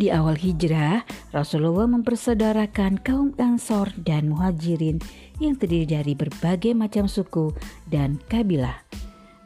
Di 0.00 0.08
awal 0.08 0.36
hijrah, 0.40 1.04
Rasulullah 1.28 1.84
mempersaudarakan 1.84 3.04
kaum 3.04 3.36
Ansor 3.36 3.92
dan 4.00 4.32
Muhajirin 4.32 4.96
yang 5.40 5.60
terdiri 5.60 5.84
dari 5.84 6.12
berbagai 6.16 6.72
macam 6.72 7.04
suku 7.04 7.52
dan 7.88 8.16
kabilah. 8.28 8.99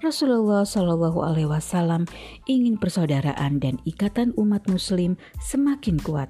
Rasulullah 0.05 0.69
Shallallahu 0.69 1.25
Alaihi 1.25 1.49
Wasallam 1.49 2.05
ingin 2.45 2.77
persaudaraan 2.77 3.57
dan 3.57 3.81
ikatan 3.89 4.37
umat 4.37 4.69
Muslim 4.69 5.17
semakin 5.41 5.97
kuat 5.97 6.29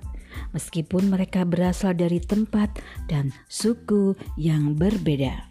meskipun 0.55 1.11
mereka 1.11 1.43
berasal 1.43 1.91
dari 1.91 2.23
tempat 2.23 2.71
dan 3.11 3.35
suku 3.51 4.15
yang 4.39 4.79
berbeda. 4.79 5.51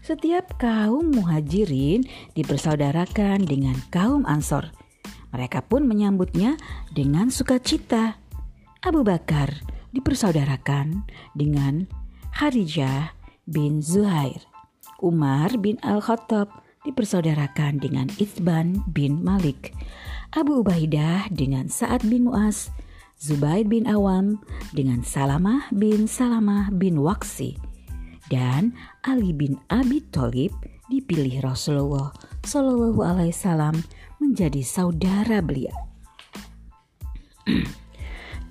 Setiap 0.00 0.56
kaum 0.56 1.12
muhajirin 1.12 2.08
dipersaudarakan 2.32 3.44
dengan 3.44 3.76
kaum 3.92 4.24
ansor. 4.24 4.72
Mereka 5.36 5.68
pun 5.68 5.84
menyambutnya 5.84 6.56
dengan 6.96 7.28
sukacita. 7.28 8.16
Abu 8.80 9.04
Bakar 9.04 9.52
dipersaudarakan 9.92 11.04
dengan 11.36 11.84
Harijah 12.32 13.12
bin 13.44 13.84
Zuhair. 13.84 14.40
Umar 15.04 15.52
bin 15.60 15.76
Al-Khattab 15.84 16.65
dipersaudarakan 16.86 17.82
dengan 17.82 18.06
Ithban 18.22 18.86
bin 18.94 19.20
Malik. 19.26 19.74
Abu 20.30 20.62
Ubaidah 20.62 21.26
dengan 21.34 21.66
Sa'ad 21.66 22.06
bin 22.06 22.30
Mu'az 22.30 22.70
Zubair 23.16 23.64
bin 23.64 23.88
Awam 23.88 24.38
dengan 24.76 25.00
Salamah 25.00 25.72
bin 25.72 26.04
Salamah 26.04 26.68
bin 26.68 27.00
Waksi 27.00 27.56
dan 28.28 28.76
Ali 29.06 29.32
bin 29.32 29.56
Abi 29.72 30.04
Thalib 30.12 30.52
dipilih 30.92 31.40
Rasulullah 31.40 32.12
Shallallahu 32.44 33.00
Alaihi 33.00 33.32
Wasallam 33.32 33.80
menjadi 34.20 34.60
saudara 34.60 35.40
beliau. 35.40 35.74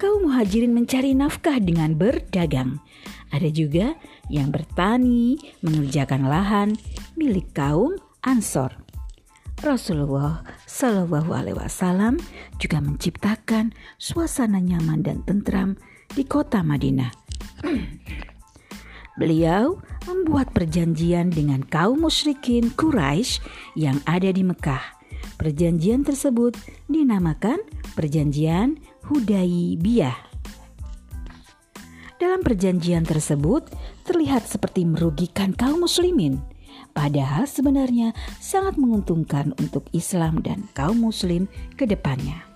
Kaum 0.02 0.28
muhajirin 0.28 0.76
mencari 0.76 1.16
nafkah 1.16 1.56
dengan 1.62 1.96
berdagang. 1.96 2.84
Ada 3.32 3.48
juga 3.48 3.96
yang 4.28 4.52
bertani, 4.52 5.40
mengerjakan 5.64 6.28
lahan 6.28 6.70
milik 7.16 7.52
kaum 7.56 7.96
Ansor. 8.26 8.74
Rasulullah 9.62 10.42
Shallallahu 10.66 11.30
Alaihi 11.30 11.62
Wasallam 11.62 12.18
juga 12.58 12.82
menciptakan 12.82 13.70
suasana 14.02 14.58
nyaman 14.58 15.06
dan 15.06 15.22
tentram 15.30 15.78
di 16.10 16.26
kota 16.26 16.66
Madinah. 16.66 17.14
Beliau 19.22 19.78
membuat 20.10 20.58
perjanjian 20.58 21.30
dengan 21.30 21.62
kaum 21.70 22.02
musyrikin 22.02 22.74
Quraisy 22.74 23.46
yang 23.78 24.02
ada 24.10 24.34
di 24.34 24.42
Mekah. 24.42 24.82
Perjanjian 25.38 26.02
tersebut 26.02 26.58
dinamakan 26.90 27.62
Perjanjian 27.94 28.82
Hudaybiyah. 29.06 30.34
Dalam 32.18 32.42
perjanjian 32.42 33.06
tersebut 33.06 33.70
terlihat 34.02 34.50
seperti 34.50 34.82
merugikan 34.82 35.54
kaum 35.54 35.86
muslimin 35.86 36.55
Padahal 36.96 37.44
sebenarnya 37.44 38.16
sangat 38.40 38.80
menguntungkan 38.80 39.52
untuk 39.60 39.92
Islam 39.92 40.40
dan 40.40 40.72
kaum 40.72 41.04
muslim 41.04 41.52
ke 41.76 41.84
depannya. 41.84 42.48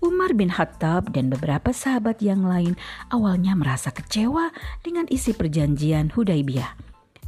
Umar 0.00 0.32
bin 0.32 0.48
Khattab 0.48 1.12
dan 1.12 1.28
beberapa 1.28 1.74
sahabat 1.74 2.22
yang 2.22 2.46
lain 2.46 2.78
awalnya 3.10 3.52
merasa 3.52 3.90
kecewa 3.90 4.54
dengan 4.80 5.04
isi 5.10 5.34
perjanjian 5.34 6.14
Hudaybiyah. 6.14 6.72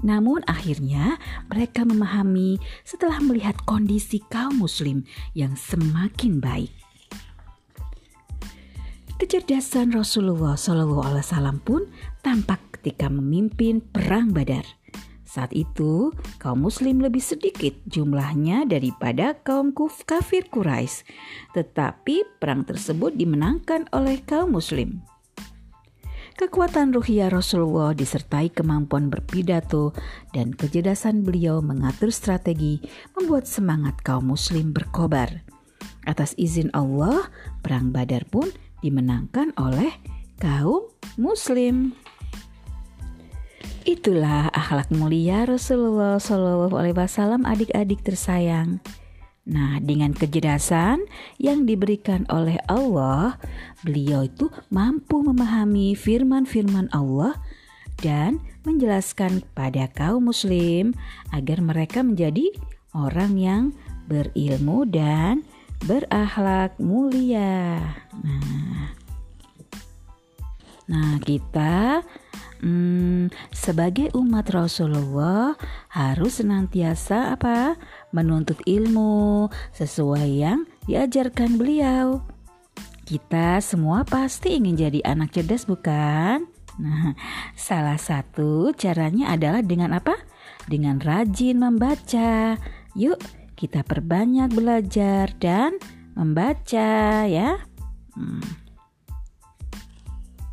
Namun 0.07 0.41
akhirnya 0.47 1.21
mereka 1.51 1.83
memahami 1.85 2.63
setelah 2.87 3.19
melihat 3.19 3.59
kondisi 3.67 4.23
kaum 4.31 4.63
muslim 4.63 5.03
yang 5.37 5.59
semakin 5.59 6.39
baik. 6.39 6.73
Kecerdasan 9.21 9.95
Rasulullah 9.95 10.59
SAW 10.59 11.63
pun 11.63 11.87
tampak 12.27 12.79
ketika 12.79 13.07
memimpin 13.07 13.79
perang 13.79 14.35
Badar. 14.35 14.82
Saat 15.33 15.57
itu, 15.57 16.13
kaum 16.37 16.61
muslim 16.61 17.01
lebih 17.01 17.25
sedikit 17.25 17.73
jumlahnya 17.89 18.69
daripada 18.69 19.33
kaum 19.41 19.73
kafir 20.05 20.45
Quraisy, 20.53 21.09
tetapi 21.57 22.37
perang 22.37 22.69
tersebut 22.69 23.17
dimenangkan 23.17 23.89
oleh 23.97 24.21
kaum 24.29 24.53
muslim. 24.53 25.01
Kekuatan 26.37 26.93
ruhiyah 26.93 27.33
Rasulullah 27.33 27.97
disertai 27.97 28.53
kemampuan 28.53 29.09
berpidato 29.09 29.97
dan 30.37 30.53
kecerdasan 30.53 31.25
beliau 31.25 31.65
mengatur 31.65 32.13
strategi 32.13 32.85
membuat 33.17 33.49
semangat 33.49 34.05
kaum 34.05 34.37
muslim 34.37 34.77
berkobar. 34.77 35.49
Atas 36.05 36.37
izin 36.37 36.69
Allah, 36.77 37.25
perang 37.65 37.89
Badar 37.89 38.29
pun 38.29 38.53
dimenangkan 38.85 39.57
oleh 39.57 39.97
kaum 40.37 40.93
muslim. 41.17 41.97
Itulah 43.83 44.47
akhlak 44.55 44.95
mulia 44.95 45.43
Rasulullah 45.43 46.15
Shallallahu 46.15 46.79
Alaihi 46.79 46.95
Wasallam 46.95 47.43
adik-adik 47.43 48.07
tersayang. 48.07 48.79
Nah, 49.43 49.83
dengan 49.83 50.15
kecerdasan 50.15 51.03
yang 51.43 51.67
diberikan 51.67 52.23
oleh 52.31 52.63
Allah, 52.71 53.43
beliau 53.83 54.23
itu 54.23 54.55
mampu 54.71 55.27
memahami 55.27 55.99
firman-firman 55.99 56.95
Allah 56.95 57.35
dan 57.99 58.39
menjelaskan 58.63 59.43
kepada 59.43 59.91
kaum 59.91 60.31
muslim 60.31 60.95
agar 61.35 61.59
mereka 61.59 62.07
menjadi 62.07 62.55
orang 62.95 63.35
yang 63.35 63.63
berilmu 64.07 64.87
dan 64.87 65.43
berakhlak 65.91 66.79
mulia. 66.79 67.83
Nah, 68.23 68.95
nah 70.87 71.19
kita 71.19 72.07
Hmm, 72.63 73.27
sebagai 73.51 74.15
umat 74.15 74.47
Rasulullah 74.55 75.59
harus 75.91 76.39
senantiasa 76.39 77.35
apa? 77.35 77.75
Menuntut 78.15 78.63
ilmu 78.63 79.51
sesuai 79.75 80.29
yang 80.31 80.63
diajarkan 80.87 81.59
beliau. 81.59 82.23
Kita 83.03 83.59
semua 83.59 84.07
pasti 84.07 84.55
ingin 84.55 84.79
jadi 84.79 85.03
anak 85.03 85.35
cerdas 85.35 85.67
bukan? 85.67 86.47
Nah, 86.79 87.19
salah 87.59 87.99
satu 87.99 88.71
caranya 88.79 89.35
adalah 89.35 89.67
dengan 89.67 89.91
apa? 89.91 90.15
Dengan 90.71 91.03
rajin 91.03 91.59
membaca. 91.59 92.63
Yuk, 92.95 93.19
kita 93.59 93.83
perbanyak 93.83 94.55
belajar 94.55 95.35
dan 95.43 95.83
membaca 96.15 97.27
ya. 97.27 97.59
Hmm. 98.15 98.47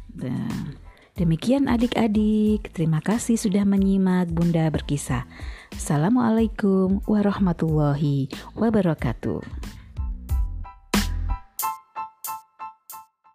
Dan 0.09 0.79
Demikian 1.19 1.67
adik-adik, 1.67 2.71
terima 2.71 3.03
kasih 3.03 3.35
sudah 3.35 3.67
menyimak 3.67 4.31
Bunda 4.31 4.71
berkisah. 4.71 5.27
Assalamualaikum 5.75 7.03
warahmatullahi 7.03 8.31
wabarakatuh. 8.55 9.43